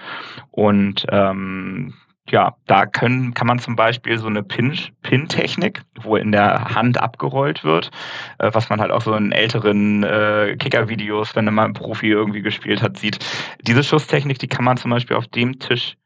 Und 0.51 1.05
ähm, 1.09 1.93
ja, 2.29 2.55
da 2.67 2.85
können, 2.85 3.33
kann 3.33 3.47
man 3.47 3.59
zum 3.59 3.75
Beispiel 3.75 4.17
so 4.17 4.27
eine 4.27 4.43
Pin-Technik, 4.43 5.81
wo 6.01 6.15
in 6.15 6.31
der 6.31 6.73
Hand 6.73 6.97
abgerollt 6.97 7.65
wird, 7.65 7.91
äh, 8.39 8.49
was 8.53 8.69
man 8.69 8.79
halt 8.79 8.91
auch 8.91 9.01
so 9.01 9.13
in 9.13 9.33
älteren 9.33 10.03
äh, 10.03 10.55
Kicker-Videos, 10.57 11.35
wenn 11.35 11.45
man 11.45 11.71
ein 11.71 11.73
Profi 11.73 12.07
irgendwie 12.07 12.41
gespielt 12.41 12.81
hat, 12.81 12.97
sieht. 12.97 13.19
Diese 13.61 13.83
Schusstechnik, 13.83 14.39
die 14.39 14.47
kann 14.47 14.63
man 14.63 14.77
zum 14.77 14.91
Beispiel 14.91 15.17
auf 15.17 15.27
dem 15.27 15.59
Tisch 15.59 15.97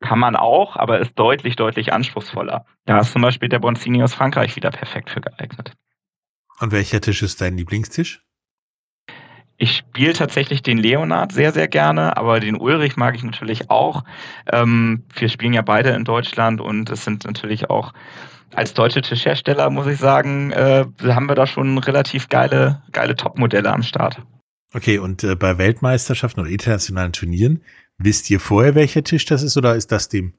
kann 0.00 0.18
man 0.18 0.36
auch, 0.36 0.76
aber 0.76 0.98
ist 0.98 1.18
deutlich, 1.18 1.56
deutlich 1.56 1.92
anspruchsvoller. 1.92 2.66
Da 2.84 2.98
ist 2.98 3.12
zum 3.12 3.22
Beispiel 3.22 3.48
der 3.48 3.58
Bonzini 3.58 4.02
aus 4.02 4.12
Frankreich 4.12 4.54
wieder 4.54 4.70
perfekt 4.70 5.08
für 5.08 5.22
geeignet. 5.22 5.72
Und 6.64 6.72
welcher 6.72 7.02
Tisch 7.02 7.22
ist 7.22 7.42
dein 7.42 7.58
Lieblingstisch? 7.58 8.22
Ich 9.58 9.76
spiele 9.76 10.14
tatsächlich 10.14 10.62
den 10.62 10.78
Leonard 10.78 11.30
sehr, 11.30 11.52
sehr 11.52 11.68
gerne, 11.68 12.16
aber 12.16 12.40
den 12.40 12.56
Ulrich 12.56 12.96
mag 12.96 13.14
ich 13.14 13.22
natürlich 13.22 13.68
auch. 13.68 14.02
Ähm, 14.50 15.04
wir 15.14 15.28
spielen 15.28 15.52
ja 15.52 15.60
beide 15.60 15.90
in 15.90 16.04
Deutschland 16.04 16.62
und 16.62 16.88
es 16.88 17.04
sind 17.04 17.26
natürlich 17.26 17.68
auch 17.68 17.92
als 18.54 18.72
deutsche 18.72 19.02
Tischhersteller, 19.02 19.68
muss 19.68 19.86
ich 19.88 19.98
sagen, 19.98 20.52
äh, 20.52 20.86
haben 21.02 21.28
wir 21.28 21.34
da 21.34 21.46
schon 21.46 21.76
relativ 21.76 22.30
geile, 22.30 22.82
geile 22.92 23.14
Top-Modelle 23.14 23.70
am 23.70 23.82
Start. 23.82 24.22
Okay, 24.72 24.96
und 24.96 25.22
äh, 25.22 25.36
bei 25.36 25.58
Weltmeisterschaften 25.58 26.40
oder 26.40 26.48
internationalen 26.48 27.12
Turnieren, 27.12 27.62
wisst 27.98 28.30
ihr 28.30 28.40
vorher, 28.40 28.74
welcher 28.74 29.04
Tisch 29.04 29.26
das 29.26 29.42
ist 29.42 29.58
oder 29.58 29.76
ist 29.76 29.92
das 29.92 30.08
dem 30.08 30.32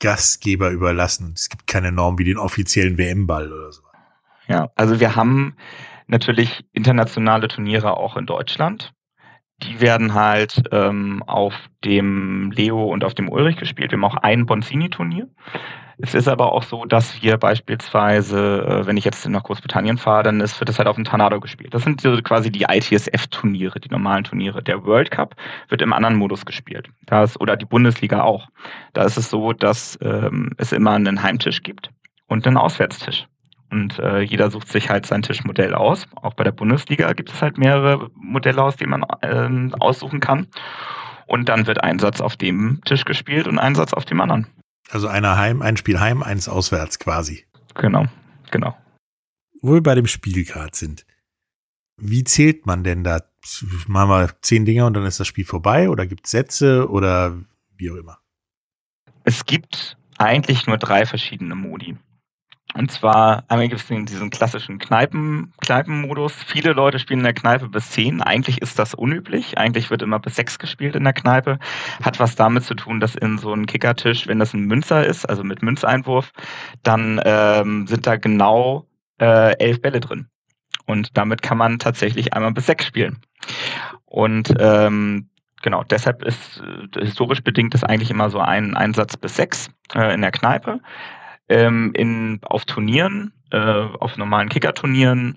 Gastgeber 0.00 0.70
überlassen? 0.70 1.34
Es 1.36 1.50
gibt 1.50 1.66
keine 1.66 1.92
Norm 1.92 2.18
wie 2.18 2.24
den 2.24 2.38
offiziellen 2.38 2.96
WM-Ball 2.96 3.52
oder 3.52 3.70
so. 3.70 3.82
Ja, 4.48 4.70
also 4.74 5.00
wir 5.00 5.16
haben 5.16 5.56
natürlich 6.06 6.64
internationale 6.72 7.48
Turniere 7.48 7.96
auch 7.96 8.16
in 8.16 8.26
Deutschland. 8.26 8.92
Die 9.62 9.80
werden 9.80 10.14
halt 10.14 10.62
ähm, 10.72 11.22
auf 11.26 11.54
dem 11.84 12.50
Leo 12.50 12.84
und 12.84 13.04
auf 13.04 13.14
dem 13.14 13.28
Ulrich 13.28 13.56
gespielt. 13.56 13.92
Wir 13.92 13.96
haben 13.96 14.04
auch 14.04 14.16
ein 14.16 14.46
Bonzini-Turnier. 14.46 15.28
Es 15.98 16.14
ist 16.14 16.26
aber 16.26 16.52
auch 16.52 16.64
so, 16.64 16.84
dass 16.84 17.22
wir 17.22 17.36
beispielsweise, 17.36 18.64
äh, 18.66 18.86
wenn 18.86 18.96
ich 18.96 19.04
jetzt 19.04 19.28
nach 19.28 19.44
Großbritannien 19.44 19.98
fahre, 19.98 20.24
dann 20.24 20.40
wird 20.40 20.68
das 20.68 20.78
halt 20.78 20.88
auf 20.88 20.96
dem 20.96 21.04
Tornado 21.04 21.38
gespielt. 21.38 21.72
Das 21.74 21.84
sind 21.84 22.00
so 22.00 22.16
quasi 22.22 22.50
die 22.50 22.66
ITSF-Turniere, 22.68 23.78
die 23.78 23.88
normalen 23.88 24.24
Turniere. 24.24 24.64
Der 24.64 24.84
World 24.84 25.12
Cup 25.12 25.36
wird 25.68 25.80
im 25.80 25.92
anderen 25.92 26.16
Modus 26.16 26.44
gespielt. 26.44 26.88
Da 27.06 27.22
ist, 27.22 27.40
oder 27.40 27.56
die 27.56 27.66
Bundesliga 27.66 28.22
auch. 28.22 28.48
Da 28.94 29.04
ist 29.04 29.16
es 29.16 29.30
so, 29.30 29.52
dass 29.52 29.96
ähm, 30.02 30.50
es 30.56 30.72
immer 30.72 30.92
einen 30.92 31.22
Heimtisch 31.22 31.62
gibt 31.62 31.90
und 32.26 32.46
einen 32.48 32.56
Auswärtstisch. 32.56 33.28
Und 33.72 33.98
äh, 34.00 34.20
jeder 34.20 34.50
sucht 34.50 34.68
sich 34.68 34.90
halt 34.90 35.06
sein 35.06 35.22
Tischmodell 35.22 35.74
aus. 35.74 36.06
Auch 36.16 36.34
bei 36.34 36.44
der 36.44 36.52
Bundesliga 36.52 37.10
gibt 37.14 37.32
es 37.32 37.40
halt 37.40 37.56
mehrere 37.56 38.10
Modelle 38.14 38.62
aus, 38.62 38.76
die 38.76 38.84
man 38.84 39.02
ähm, 39.22 39.74
aussuchen 39.80 40.20
kann. 40.20 40.46
Und 41.26 41.48
dann 41.48 41.66
wird 41.66 41.82
ein 41.82 41.98
Satz 41.98 42.20
auf 42.20 42.36
dem 42.36 42.82
Tisch 42.84 43.06
gespielt 43.06 43.46
und 43.48 43.58
ein 43.58 43.74
Satz 43.74 43.94
auf 43.94 44.04
dem 44.04 44.20
anderen. 44.20 44.46
Also 44.90 45.08
einer 45.08 45.38
heim, 45.38 45.62
ein 45.62 45.78
Spiel 45.78 45.98
heim, 45.98 46.22
eins 46.22 46.50
auswärts 46.50 46.98
quasi. 46.98 47.46
Genau, 47.74 48.04
genau. 48.50 48.76
Wo 49.62 49.72
wir 49.72 49.82
bei 49.82 49.94
dem 49.94 50.06
Spiel 50.06 50.44
gerade 50.44 50.76
sind. 50.76 51.06
Wie 51.96 52.24
zählt 52.24 52.66
man 52.66 52.84
denn 52.84 53.04
da? 53.04 53.22
Machen 53.86 54.10
wir 54.10 54.30
zehn 54.42 54.66
Dinger 54.66 54.86
und 54.86 54.92
dann 54.94 55.06
ist 55.06 55.18
das 55.18 55.26
Spiel 55.26 55.46
vorbei 55.46 55.88
oder 55.88 56.06
gibt 56.06 56.26
es 56.26 56.30
Sätze 56.30 56.90
oder 56.90 57.38
wie 57.74 57.90
auch 57.90 57.96
immer? 57.96 58.18
Es 59.24 59.46
gibt 59.46 59.96
eigentlich 60.18 60.66
nur 60.66 60.76
drei 60.76 61.06
verschiedene 61.06 61.54
Modi. 61.54 61.96
Und 62.74 62.90
zwar 62.90 63.44
einmal 63.48 63.68
gibt 63.68 63.80
es 63.80 63.86
diesen 63.86 64.30
klassischen 64.30 64.78
Kneipen, 64.78 65.52
Kneipenmodus. 65.60 66.32
Viele 66.32 66.72
Leute 66.72 66.98
spielen 66.98 67.20
in 67.20 67.24
der 67.24 67.34
Kneipe 67.34 67.68
bis 67.68 67.90
zehn. 67.90 68.22
Eigentlich 68.22 68.62
ist 68.62 68.78
das 68.78 68.94
unüblich. 68.94 69.58
Eigentlich 69.58 69.90
wird 69.90 70.02
immer 70.02 70.18
bis 70.18 70.36
sechs 70.36 70.58
gespielt 70.58 70.96
in 70.96 71.04
der 71.04 71.12
Kneipe. 71.12 71.58
Hat 72.02 72.18
was 72.18 72.34
damit 72.34 72.64
zu 72.64 72.74
tun, 72.74 72.98
dass 72.98 73.14
in 73.14 73.36
so 73.36 73.52
einem 73.52 73.66
Kickertisch, 73.66 74.26
wenn 74.26 74.38
das 74.38 74.54
ein 74.54 74.64
Münzer 74.64 75.04
ist, 75.04 75.26
also 75.26 75.44
mit 75.44 75.62
Münzeinwurf, 75.62 76.32
dann 76.82 77.20
ähm, 77.24 77.86
sind 77.86 78.06
da 78.06 78.16
genau 78.16 78.86
äh, 79.20 79.56
elf 79.58 79.82
Bälle 79.82 80.00
drin. 80.00 80.28
Und 80.86 81.16
damit 81.16 81.42
kann 81.42 81.58
man 81.58 81.78
tatsächlich 81.78 82.32
einmal 82.32 82.52
bis 82.52 82.66
sechs 82.66 82.86
spielen. 82.86 83.18
Und 84.06 84.54
ähm, 84.58 85.28
genau, 85.60 85.84
deshalb 85.84 86.22
ist 86.22 86.62
äh, 86.96 87.00
historisch 87.00 87.42
bedingt 87.42 87.74
ist 87.74 87.84
eigentlich 87.84 88.10
immer 88.10 88.30
so 88.30 88.38
ein 88.40 88.74
Einsatz 88.76 89.16
bis 89.18 89.36
sechs 89.36 89.70
äh, 89.94 90.14
in 90.14 90.22
der 90.22 90.32
Kneipe 90.32 90.80
ähm, 91.52 91.92
in, 91.94 92.40
auf 92.42 92.64
Turnieren, 92.64 93.32
äh, 93.50 93.58
auf 93.58 94.16
normalen 94.16 94.48
Kicker-Turnieren, 94.48 95.36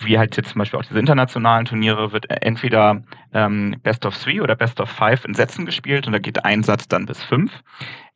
wie 0.00 0.18
halt 0.18 0.36
jetzt 0.36 0.50
zum 0.50 0.58
Beispiel 0.58 0.78
auch 0.78 0.84
diese 0.84 0.98
internationalen 0.98 1.64
Turniere, 1.64 2.12
wird 2.12 2.26
entweder 2.42 3.02
ähm, 3.32 3.76
Best 3.82 4.04
of 4.04 4.16
Three 4.16 4.40
oder 4.40 4.56
Best 4.56 4.80
of 4.80 4.90
Five 4.90 5.24
in 5.24 5.34
Sätzen 5.34 5.64
gespielt 5.64 6.06
und 6.06 6.12
da 6.12 6.18
geht 6.18 6.44
ein 6.44 6.62
Satz 6.62 6.88
dann 6.88 7.06
bis 7.06 7.22
fünf. 7.22 7.52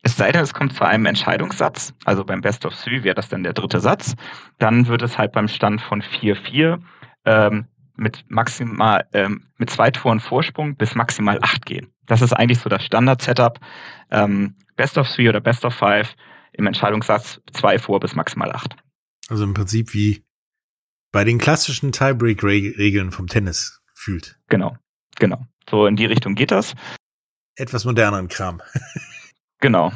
Es 0.03 0.17
sei 0.17 0.31
denn, 0.31 0.41
es 0.41 0.53
kommt 0.53 0.73
zu 0.73 0.83
einem 0.83 1.05
Entscheidungssatz, 1.05 1.93
also 2.05 2.25
beim 2.25 2.41
Best 2.41 2.65
of 2.65 2.75
Three 2.75 3.03
wäre 3.03 3.15
das 3.15 3.29
dann 3.29 3.43
der 3.43 3.53
dritte 3.53 3.79
Satz, 3.79 4.15
dann 4.59 4.87
wird 4.87 5.01
es 5.01 5.17
halt 5.17 5.31
beim 5.31 5.47
Stand 5.47 5.81
von 5.81 6.01
4-4 6.01 6.79
ähm, 7.25 7.67
mit 7.95 8.25
maximal 8.27 9.05
ähm, 9.13 9.43
mit 9.57 9.69
zwei 9.69 9.91
Toren 9.91 10.19
Vorsprung 10.19 10.75
bis 10.75 10.95
maximal 10.95 11.37
acht 11.41 11.65
gehen. 11.65 11.93
Das 12.07 12.21
ist 12.21 12.33
eigentlich 12.33 12.59
so 12.59 12.69
das 12.69 12.83
Standard-Setup. 12.83 13.59
Ähm, 14.09 14.55
Best 14.75 14.97
of 14.97 15.07
Three 15.07 15.29
oder 15.29 15.39
Best 15.39 15.63
of 15.63 15.75
Five 15.75 16.15
im 16.53 16.67
Entscheidungssatz 16.67 17.41
zwei 17.53 17.79
vor 17.79 17.99
bis 17.99 18.15
maximal 18.15 18.51
acht. 18.51 18.75
Also 19.29 19.43
im 19.43 19.53
Prinzip 19.53 19.93
wie 19.93 20.23
bei 21.11 21.23
den 21.23 21.37
klassischen 21.37 21.91
Tiebreak-Regeln 21.91 23.11
vom 23.11 23.27
Tennis 23.27 23.81
fühlt. 23.93 24.39
Genau, 24.47 24.77
genau. 25.17 25.45
So 25.69 25.85
in 25.85 25.95
die 25.95 26.05
Richtung 26.05 26.35
geht 26.35 26.51
das. 26.51 26.73
Etwas 27.55 27.85
moderneren 27.85 28.27
Kram. 28.27 28.61
genau. 29.59 29.91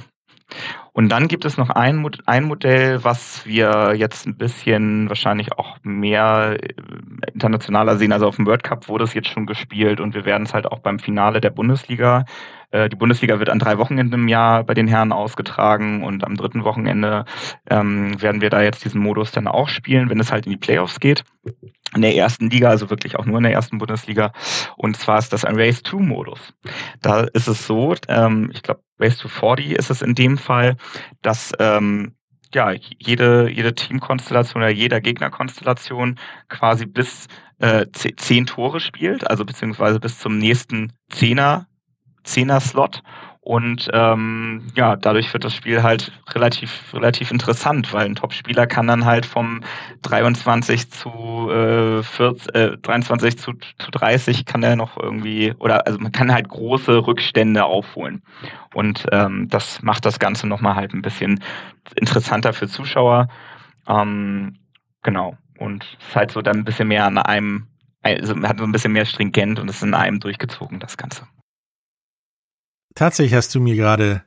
Und 0.97 1.09
dann 1.09 1.27
gibt 1.27 1.43
es 1.43 1.57
noch 1.57 1.69
ein, 1.71 2.07
ein 2.25 2.45
Modell, 2.45 3.03
was 3.03 3.45
wir 3.45 3.95
jetzt 3.97 4.25
ein 4.27 4.37
bisschen 4.37 5.09
wahrscheinlich 5.09 5.51
auch 5.51 5.75
mehr 5.83 6.57
äh, 6.61 6.73
internationaler 7.33 7.97
sehen. 7.97 8.13
Also 8.13 8.27
auf 8.27 8.37
dem 8.37 8.45
World 8.45 8.63
Cup 8.63 8.87
wurde 8.87 9.03
es 9.03 9.13
jetzt 9.13 9.27
schon 9.27 9.45
gespielt 9.45 9.99
und 9.99 10.15
wir 10.15 10.23
werden 10.23 10.43
es 10.43 10.53
halt 10.53 10.65
auch 10.67 10.79
beim 10.79 10.99
Finale 10.99 11.41
der 11.41 11.49
Bundesliga 11.51 12.23
Äh, 12.71 12.89
die 12.89 12.95
Bundesliga 12.95 13.39
wird 13.39 13.49
an 13.49 13.59
drei 13.59 13.77
Wochenenden 13.77 14.21
im 14.21 14.27
Jahr 14.27 14.63
bei 14.63 14.73
den 14.73 14.87
Herren 14.87 15.11
ausgetragen 15.11 16.03
und 16.03 16.23
am 16.23 16.35
dritten 16.35 16.63
Wochenende 16.63 17.25
ähm, 17.69 18.21
werden 18.21 18.41
wir 18.41 18.49
da 18.49 18.61
jetzt 18.61 18.83
diesen 18.83 19.01
Modus 19.01 19.31
dann 19.31 19.47
auch 19.47 19.69
spielen, 19.69 20.09
wenn 20.09 20.19
es 20.19 20.31
halt 20.31 20.45
in 20.45 20.51
die 20.51 20.57
Playoffs 20.57 20.99
geht. 20.99 21.23
In 21.95 22.01
der 22.01 22.15
ersten 22.15 22.49
Liga, 22.49 22.69
also 22.69 22.89
wirklich 22.89 23.15
auch 23.17 23.25
nur 23.25 23.37
in 23.37 23.43
der 23.43 23.53
ersten 23.53 23.77
Bundesliga. 23.77 24.33
Und 24.75 24.97
zwar 24.97 25.19
ist 25.19 25.31
das 25.31 25.45
ein 25.45 25.55
Race-to-Modus. 25.55 26.53
Da 27.01 27.21
ist 27.21 27.47
es 27.47 27.65
so, 27.65 27.95
ähm, 28.09 28.49
ich 28.53 28.63
glaube, 28.63 28.81
Race 28.99 29.17
to 29.17 29.27
40 29.27 29.71
ist 29.71 29.89
es 29.89 30.01
in 30.01 30.15
dem 30.15 30.37
Fall, 30.37 30.77
dass 31.21 31.51
ähm, 31.59 32.15
ja, 32.53 32.71
jede, 32.71 33.49
jede 33.49 33.75
Teamkonstellation 33.75 34.63
oder 34.63 34.71
jeder 34.71 35.01
Gegnerkonstellation 35.01 36.17
quasi 36.47 36.85
bis 36.85 37.27
äh, 37.59 37.85
zehn 37.91 38.45
Tore 38.45 38.79
spielt, 38.79 39.29
also 39.29 39.45
beziehungsweise 39.45 39.99
bis 39.99 40.19
zum 40.19 40.37
nächsten 40.37 40.93
Zehner, 41.09 41.67
Zehner-Slot. 42.23 43.03
Und 43.45 43.91
ähm, 43.93 44.63
ja, 44.73 44.95
dadurch 44.95 45.31
wird 45.31 45.43
das 45.43 45.53
Spiel 45.53 45.83
halt 45.83 46.11
relativ, 46.31 46.91
relativ 46.95 47.29
interessant, 47.29 47.93
weil 47.93 48.07
ein 48.07 48.15
Top-Spieler 48.15 48.65
kann 48.65 48.87
dann 48.87 49.05
halt 49.05 49.27
vom 49.27 49.61
23 50.01 50.89
zu 50.89 51.51
äh, 51.51 52.01
40, 52.01 52.55
äh, 52.55 52.77
23 52.77 53.37
zu, 53.37 53.53
zu 53.53 53.91
30 53.91 54.45
kann 54.45 54.63
er 54.63 54.75
noch 54.75 54.97
irgendwie, 54.97 55.53
oder 55.59 55.85
also 55.85 55.99
man 55.99 56.11
kann 56.11 56.33
halt 56.33 56.49
große 56.49 57.05
Rückstände 57.05 57.65
aufholen. 57.65 58.23
Und 58.73 59.05
ähm, 59.11 59.47
das 59.47 59.83
macht 59.83 60.07
das 60.07 60.17
Ganze 60.17 60.47
nochmal 60.47 60.73
halt 60.73 60.95
ein 60.95 61.03
bisschen 61.03 61.39
interessanter 61.95 62.51
für 62.51 62.67
Zuschauer. 62.67 63.27
Ähm, 63.87 64.55
genau. 65.03 65.37
Und 65.59 65.83
es 65.99 66.07
ist 66.07 66.15
halt 66.15 66.31
so 66.31 66.41
dann 66.41 66.57
ein 66.57 66.65
bisschen 66.65 66.87
mehr 66.87 67.05
an 67.05 67.19
einem, 67.19 67.67
also 68.01 68.33
man 68.33 68.49
hat 68.49 68.57
so 68.57 68.63
ein 68.63 68.71
bisschen 68.71 68.93
mehr 68.93 69.05
stringent 69.05 69.59
und 69.59 69.69
es 69.69 69.75
ist 69.75 69.83
in 69.83 69.93
einem 69.93 70.19
durchgezogen, 70.19 70.79
das 70.79 70.97
Ganze. 70.97 71.27
Tatsächlich 72.95 73.33
hast 73.35 73.53
du 73.53 73.59
mir 73.59 73.75
gerade 73.75 74.23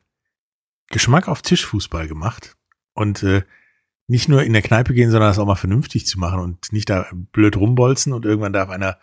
Geschmack 0.88 1.28
auf 1.28 1.42
Tischfußball 1.42 2.06
gemacht 2.06 2.56
und 2.94 3.22
äh, 3.22 3.42
nicht 4.06 4.28
nur 4.28 4.42
in 4.42 4.52
der 4.52 4.62
Kneipe 4.62 4.94
gehen, 4.94 5.10
sondern 5.10 5.30
das 5.30 5.38
auch 5.38 5.46
mal 5.46 5.54
vernünftig 5.54 6.06
zu 6.06 6.18
machen 6.18 6.40
und 6.40 6.72
nicht 6.72 6.88
da 6.88 7.06
blöd 7.12 7.56
rumbolzen 7.56 8.12
und 8.12 8.24
irgendwann 8.24 8.52
darf 8.52 8.70
einer 8.70 8.98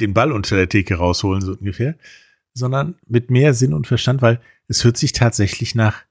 den 0.00 0.14
Ball 0.14 0.32
unter 0.32 0.56
der 0.56 0.68
Theke 0.68 0.96
rausholen, 0.96 1.42
so 1.42 1.52
ungefähr, 1.52 1.96
sondern 2.54 2.98
mit 3.06 3.30
mehr 3.30 3.52
Sinn 3.52 3.74
und 3.74 3.86
Verstand, 3.86 4.22
weil 4.22 4.40
es 4.66 4.84
hört 4.84 4.96
sich 4.96 5.12
tatsächlich 5.12 5.74
nach 5.74 6.04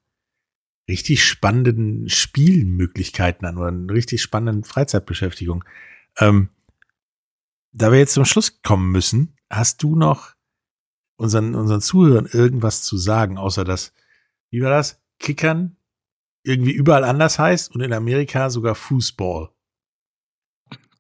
richtig 0.87 1.23
spannenden 1.23 2.07
Spielmöglichkeiten 2.09 3.47
an 3.47 3.57
oder 3.57 3.67
einer 3.67 3.93
richtig 3.93 4.21
spannenden 4.21 4.63
Freizeitbeschäftigung. 4.63 5.63
Ähm, 6.17 6.49
da 7.71 7.91
wir 7.91 7.99
jetzt 7.99 8.13
zum 8.13 8.25
Schluss 8.25 8.61
kommen 8.61 8.91
müssen, 8.91 9.35
hast 9.49 9.83
du 9.83 9.95
noch 9.95 10.33
unseren, 11.19 11.53
unseren 11.53 11.81
Zuhörern 11.81 12.27
irgendwas 12.31 12.81
zu 12.81 12.97
sagen, 12.97 13.37
außer 13.37 13.65
dass, 13.65 13.93
wie 14.49 14.61
war 14.61 14.71
das? 14.71 15.01
Kickern 15.19 15.75
irgendwie 16.43 16.71
überall 16.71 17.03
anders 17.03 17.37
heißt 17.37 17.75
und 17.75 17.81
in 17.81 17.91
Amerika 17.91 18.49
sogar 18.49 18.73
Fußball. 18.73 19.49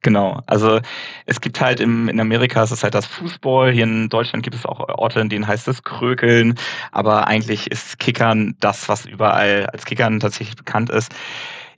Genau, 0.01 0.41
also 0.45 0.79
es 1.25 1.41
gibt 1.41 1.59
halt 1.59 1.79
im, 1.79 2.07
in 2.07 2.19
Amerika 2.19 2.63
ist 2.63 2.71
es 2.71 2.83
halt 2.83 2.93
das 2.93 3.05
Fußball, 3.05 3.71
hier 3.71 3.83
in 3.83 4.07
Deutschland 4.07 4.43
gibt 4.43 4.55
es 4.55 4.65
auch 4.65 4.79
Orte, 4.79 5.19
in 5.19 5.29
denen 5.29 5.47
heißt 5.47 5.67
es 5.67 5.83
Krökeln, 5.83 6.57
aber 6.91 7.27
eigentlich 7.27 7.69
ist 7.69 7.99
Kickern 7.99 8.55
das, 8.59 8.87
was 8.87 9.05
überall 9.05 9.65
als 9.67 9.85
Kickern 9.85 10.19
tatsächlich 10.19 10.55
bekannt 10.55 10.89
ist. 10.89 11.13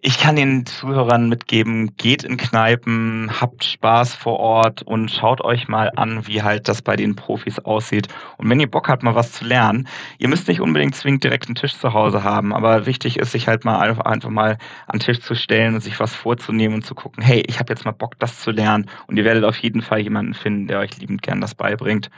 Ich 0.04 0.18
kann 0.18 0.36
den 0.36 0.66
Zuhörern 0.66 1.30
mitgeben, 1.30 1.96
geht 1.96 2.24
in 2.24 2.38
Kneipen, 2.38 3.30
habt 3.40 3.64
Spaß 3.64 4.16
vor 4.16 4.40
Ort 4.40 4.82
und 4.82 5.12
schaut 5.12 5.42
euch 5.42 5.68
mal 5.68 5.92
an, 5.96 6.26
wie 6.26 6.42
halt 6.42 6.68
das 6.68 6.82
bei 6.82 6.96
den 6.96 7.16
Profis 7.16 7.60
aussieht. 7.60 8.08
Und 8.38 8.50
wenn 8.50 8.60
ihr 8.60 8.70
Bock 8.70 8.90
habt, 8.90 9.04
mal 9.04 9.14
was 9.14 9.32
zu 9.32 9.46
lernen, 9.46 9.88
ihr 10.18 10.28
müsst 10.28 10.48
nicht 10.48 10.60
unbedingt 10.60 10.96
zwingend 10.96 11.24
direkt 11.24 11.46
einen 11.46 11.54
Tisch 11.54 11.78
zu 11.78 11.94
Hause 11.94 12.24
haben, 12.24 12.52
aber 12.52 12.88
wichtig 12.88 13.20
ist, 13.20 13.32
sich 13.32 13.48
halt 13.48 13.64
mal 13.64 13.78
einfach, 13.78 14.06
einfach 14.06 14.32
mal 14.32 14.58
an 14.88 14.98
den 14.98 15.02
Tisch 15.02 15.20
zu 15.20 15.36
stellen 15.36 15.76
und 15.76 15.82
sich 15.82 16.00
was 16.00 16.16
vorzunehmen 16.16 16.74
und 16.74 16.84
zu 16.84 16.96
gucken, 16.96 17.24
hey, 17.24 17.44
ich 17.46 17.60
habe 17.60 17.72
jetzt 17.72 17.86
mal 17.86 17.92
Bock, 17.92 18.18
das 18.18 18.40
zu 18.40 18.50
lernen. 18.50 18.90
Und 19.06 19.18
ihr 19.18 19.24
werdet 19.24 19.44
auf 19.44 19.58
jeden 19.58 19.84
Fall 19.84 20.00
jemanden 20.00 20.34
finden, 20.34 20.66
der 20.66 20.80
euch 20.80 20.98
liebend 20.98 21.22
gern 21.22 21.42
das 21.42 21.54
beibringt. 21.54 22.10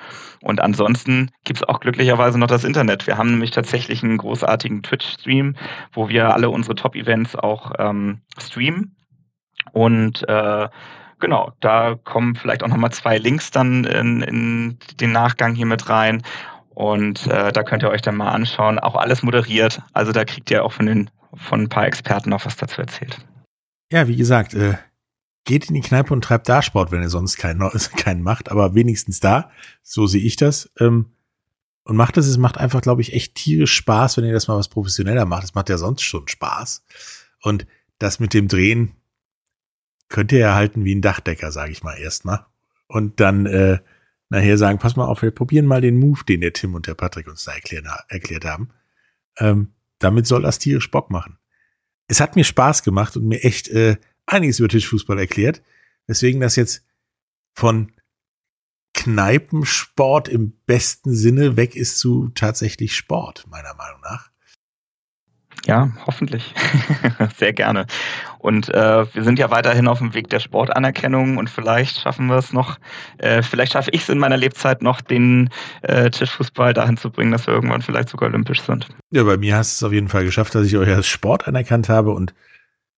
Und 0.41 0.61
ansonsten 0.61 1.31
gibt's 1.43 1.63
auch 1.63 1.81
glücklicherweise 1.81 2.39
noch 2.39 2.47
das 2.47 2.63
Internet. 2.63 3.07
Wir 3.07 3.17
haben 3.17 3.31
nämlich 3.31 3.51
tatsächlich 3.51 4.03
einen 4.03 4.19
großartigen 4.19 4.83
Twitch-Stream, 4.83 5.57
wo 5.91 6.07
wir 6.07 6.33
alle 6.33 6.49
unsere 6.49 6.75
Top-Events 6.75 7.35
auch 7.35 7.72
ähm, 7.79 8.21
streamen. 8.37 8.95
Und 9.71 10.27
äh, 10.27 10.67
genau, 11.19 11.53
da 11.59 11.95
kommen 12.03 12.35
vielleicht 12.35 12.63
auch 12.63 12.67
nochmal 12.67 12.91
zwei 12.91 13.17
Links 13.17 13.51
dann 13.51 13.85
in, 13.85 14.21
in 14.21 14.77
den 14.99 15.11
Nachgang 15.11 15.55
hier 15.55 15.65
mit 15.65 15.89
rein. 15.89 16.21
Und 16.69 17.27
äh, 17.27 17.51
da 17.51 17.63
könnt 17.63 17.83
ihr 17.83 17.89
euch 17.89 18.01
dann 18.01 18.15
mal 18.15 18.31
anschauen. 18.31 18.79
Auch 18.79 18.95
alles 18.95 19.23
moderiert. 19.23 19.81
Also 19.93 20.11
da 20.11 20.25
kriegt 20.25 20.49
ihr 20.51 20.63
auch 20.63 20.73
von, 20.73 20.87
den, 20.87 21.09
von 21.35 21.61
ein 21.61 21.69
paar 21.69 21.85
Experten 21.85 22.29
noch 22.29 22.45
was 22.45 22.57
dazu 22.57 22.81
erzählt. 22.81 23.19
Ja, 23.91 24.07
wie 24.07 24.15
gesagt, 24.15 24.53
äh, 24.55 24.75
geht 25.45 25.69
in 25.69 25.75
die 25.75 25.81
Kneipe 25.81 26.13
und 26.13 26.23
treibt 26.23 26.49
da 26.49 26.61
Sport, 26.61 26.91
wenn 26.91 27.01
ihr 27.01 27.09
sonst 27.09 27.37
keinen, 27.37 27.59
keinen 27.97 28.21
macht, 28.21 28.49
aber 28.49 28.75
wenigstens 28.75 29.19
da. 29.19 29.51
So 29.81 30.07
sehe 30.07 30.21
ich 30.21 30.35
das. 30.35 30.71
Ähm, 30.79 31.13
und 31.85 31.97
macht 31.97 32.17
es, 32.17 32.27
es 32.27 32.37
macht 32.37 32.57
einfach, 32.57 32.81
glaube 32.81 33.01
ich, 33.01 33.13
echt 33.13 33.35
tierisch 33.35 33.73
Spaß, 33.73 34.17
wenn 34.17 34.23
ihr 34.23 34.33
das 34.33 34.47
mal 34.47 34.57
was 34.57 34.69
professioneller 34.69 35.25
macht. 35.25 35.43
Es 35.43 35.53
macht 35.53 35.69
ja 35.69 35.77
sonst 35.77 36.01
schon 36.01 36.27
Spaß. 36.27 36.83
Und 37.43 37.67
das 37.99 38.19
mit 38.19 38.33
dem 38.33 38.47
Drehen 38.47 38.93
könnt 40.07 40.31
ihr 40.31 40.41
erhalten 40.41 40.85
wie 40.85 40.95
ein 40.95 41.01
Dachdecker, 41.01 41.51
sage 41.51 41.71
ich 41.71 41.83
mal 41.83 41.97
erstmal. 41.97 42.45
Und 42.87 43.19
dann 43.19 43.45
äh, 43.45 43.79
nachher 44.29 44.57
sagen, 44.57 44.79
pass 44.79 44.95
mal 44.95 45.05
auf, 45.05 45.21
wir 45.21 45.31
probieren 45.31 45.65
mal 45.65 45.81
den 45.81 45.97
Move, 45.97 46.23
den 46.27 46.41
der 46.41 46.53
Tim 46.53 46.73
und 46.73 46.87
der 46.87 46.95
Patrick 46.95 47.27
uns 47.27 47.43
da 47.43 47.51
erklärt, 47.51 47.85
erklärt 48.07 48.45
haben. 48.45 48.69
Ähm, 49.37 49.73
damit 49.99 50.25
soll 50.25 50.41
das 50.41 50.59
tierisch 50.59 50.89
Bock 50.89 51.09
machen. 51.09 51.37
Es 52.07 52.19
hat 52.19 52.35
mir 52.35 52.43
Spaß 52.43 52.83
gemacht 52.83 53.17
und 53.17 53.27
mir 53.27 53.43
echt 53.43 53.67
äh, 53.69 53.97
einiges 54.25 54.59
über 54.59 54.69
Tischfußball 54.69 55.19
erklärt, 55.19 55.61
weswegen 56.07 56.41
das 56.41 56.55
jetzt 56.55 56.85
von 57.53 57.91
Kneipensport 58.93 60.29
im 60.29 60.53
besten 60.65 61.13
Sinne 61.13 61.57
weg 61.57 61.75
ist 61.75 61.99
zu 61.99 62.29
tatsächlich 62.29 62.95
Sport, 62.95 63.47
meiner 63.49 63.73
Meinung 63.73 64.01
nach. 64.01 64.32
Ja, 65.65 65.91
hoffentlich. 66.05 66.53
Sehr 67.37 67.53
gerne. 67.53 67.85
Und 68.39 68.67
äh, 68.69 69.05
wir 69.13 69.23
sind 69.23 69.39
ja 69.39 69.49
weiterhin 69.49 69.87
auf 69.87 69.99
dem 69.99 70.13
Weg 70.13 70.29
der 70.29 70.41
Sportanerkennung 70.41 71.37
und 71.37 71.49
vielleicht 71.49 72.01
schaffen 72.01 72.27
wir 72.27 72.35
es 72.35 72.51
noch, 72.51 72.77
äh, 73.17 73.41
vielleicht 73.41 73.71
schaffe 73.71 73.91
ich 73.91 74.01
es 74.01 74.09
in 74.09 74.17
meiner 74.17 74.35
Lebzeit 74.35 74.81
noch, 74.81 74.99
den 74.99 75.49
äh, 75.81 76.09
Tischfußball 76.09 76.73
dahin 76.73 76.97
zu 76.97 77.09
bringen, 77.09 77.31
dass 77.31 77.47
wir 77.47 77.53
irgendwann 77.53 77.81
vielleicht 77.81 78.09
sogar 78.09 78.29
olympisch 78.29 78.61
sind. 78.61 78.89
Ja, 79.11 79.23
bei 79.23 79.37
mir 79.37 79.55
hast 79.55 79.81
du 79.81 79.85
es 79.85 79.87
auf 79.87 79.93
jeden 79.93 80.09
Fall 80.09 80.25
geschafft, 80.25 80.53
dass 80.53 80.67
ich 80.67 80.75
euch 80.75 80.89
als 80.89 81.07
Sport 81.07 81.47
anerkannt 81.47 81.87
habe 81.87 82.11
und 82.11 82.33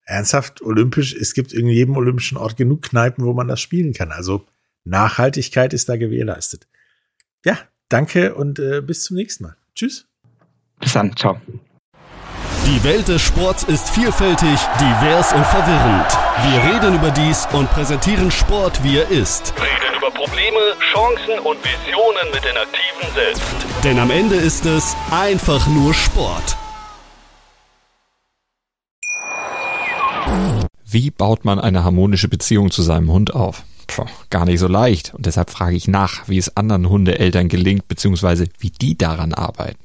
ernsthaft 0.05 0.61
olympisch, 0.63 1.13
es 1.13 1.35
gibt 1.35 1.53
in 1.53 1.67
jedem 1.67 1.95
olympischen 1.97 2.37
Ort 2.37 2.57
genug 2.57 2.81
Kneipen, 2.81 3.25
wo 3.25 3.33
man 3.33 3.47
das 3.47 3.61
spielen 3.61 3.93
kann. 3.93 4.11
Also 4.11 4.45
Nachhaltigkeit 4.85 5.73
ist 5.73 5.89
da 5.89 5.97
gewährleistet. 5.97 6.67
Ja, 7.43 7.59
danke 7.89 8.33
und 8.33 8.57
äh, 8.57 8.81
bis 8.81 9.03
zum 9.03 9.17
nächsten 9.17 9.43
Mal. 9.43 9.55
Tschüss. 9.75 10.07
Bis 10.79 10.93
dann, 10.93 11.15
ciao. 11.15 11.39
Die 12.65 12.83
Welt 12.83 13.07
des 13.07 13.21
Sports 13.21 13.63
ist 13.63 13.91
vielfältig, 13.91 14.59
divers 14.79 15.33
und 15.33 15.45
verwirrend. 15.45 16.17
Wir 16.41 16.73
reden 16.73 16.95
über 16.95 17.11
dies 17.11 17.47
und 17.53 17.69
präsentieren 17.69 18.31
Sport, 18.31 18.83
wie 18.83 18.97
er 18.97 19.07
ist. 19.07 19.53
Reden 19.55 19.95
über 19.95 20.09
Probleme, 20.09 20.57
Chancen 20.91 21.39
und 21.45 21.59
Visionen 21.63 22.31
mit 22.33 22.43
den 22.43 22.57
Aktiven 22.57 23.13
selbst. 23.13 23.43
Denn 23.83 23.99
am 23.99 24.09
Ende 24.09 24.35
ist 24.35 24.65
es 24.65 24.95
einfach 25.11 25.67
nur 25.67 25.93
Sport. 25.93 26.57
Wie 30.83 31.11
baut 31.11 31.45
man 31.45 31.59
eine 31.59 31.83
harmonische 31.83 32.29
Beziehung 32.29 32.71
zu 32.71 32.81
seinem 32.81 33.11
Hund 33.11 33.35
auf? 33.35 33.61
Puh, 33.85 34.05
gar 34.31 34.45
nicht 34.45 34.59
so 34.59 34.67
leicht. 34.67 35.13
Und 35.13 35.27
deshalb 35.27 35.51
frage 35.51 35.75
ich 35.75 35.87
nach, 35.87 36.27
wie 36.27 36.39
es 36.39 36.57
anderen 36.57 36.89
Hundeeltern 36.89 37.47
gelingt, 37.47 37.87
beziehungsweise 37.87 38.47
wie 38.57 38.71
die 38.71 38.97
daran 38.97 39.35
arbeiten. 39.35 39.84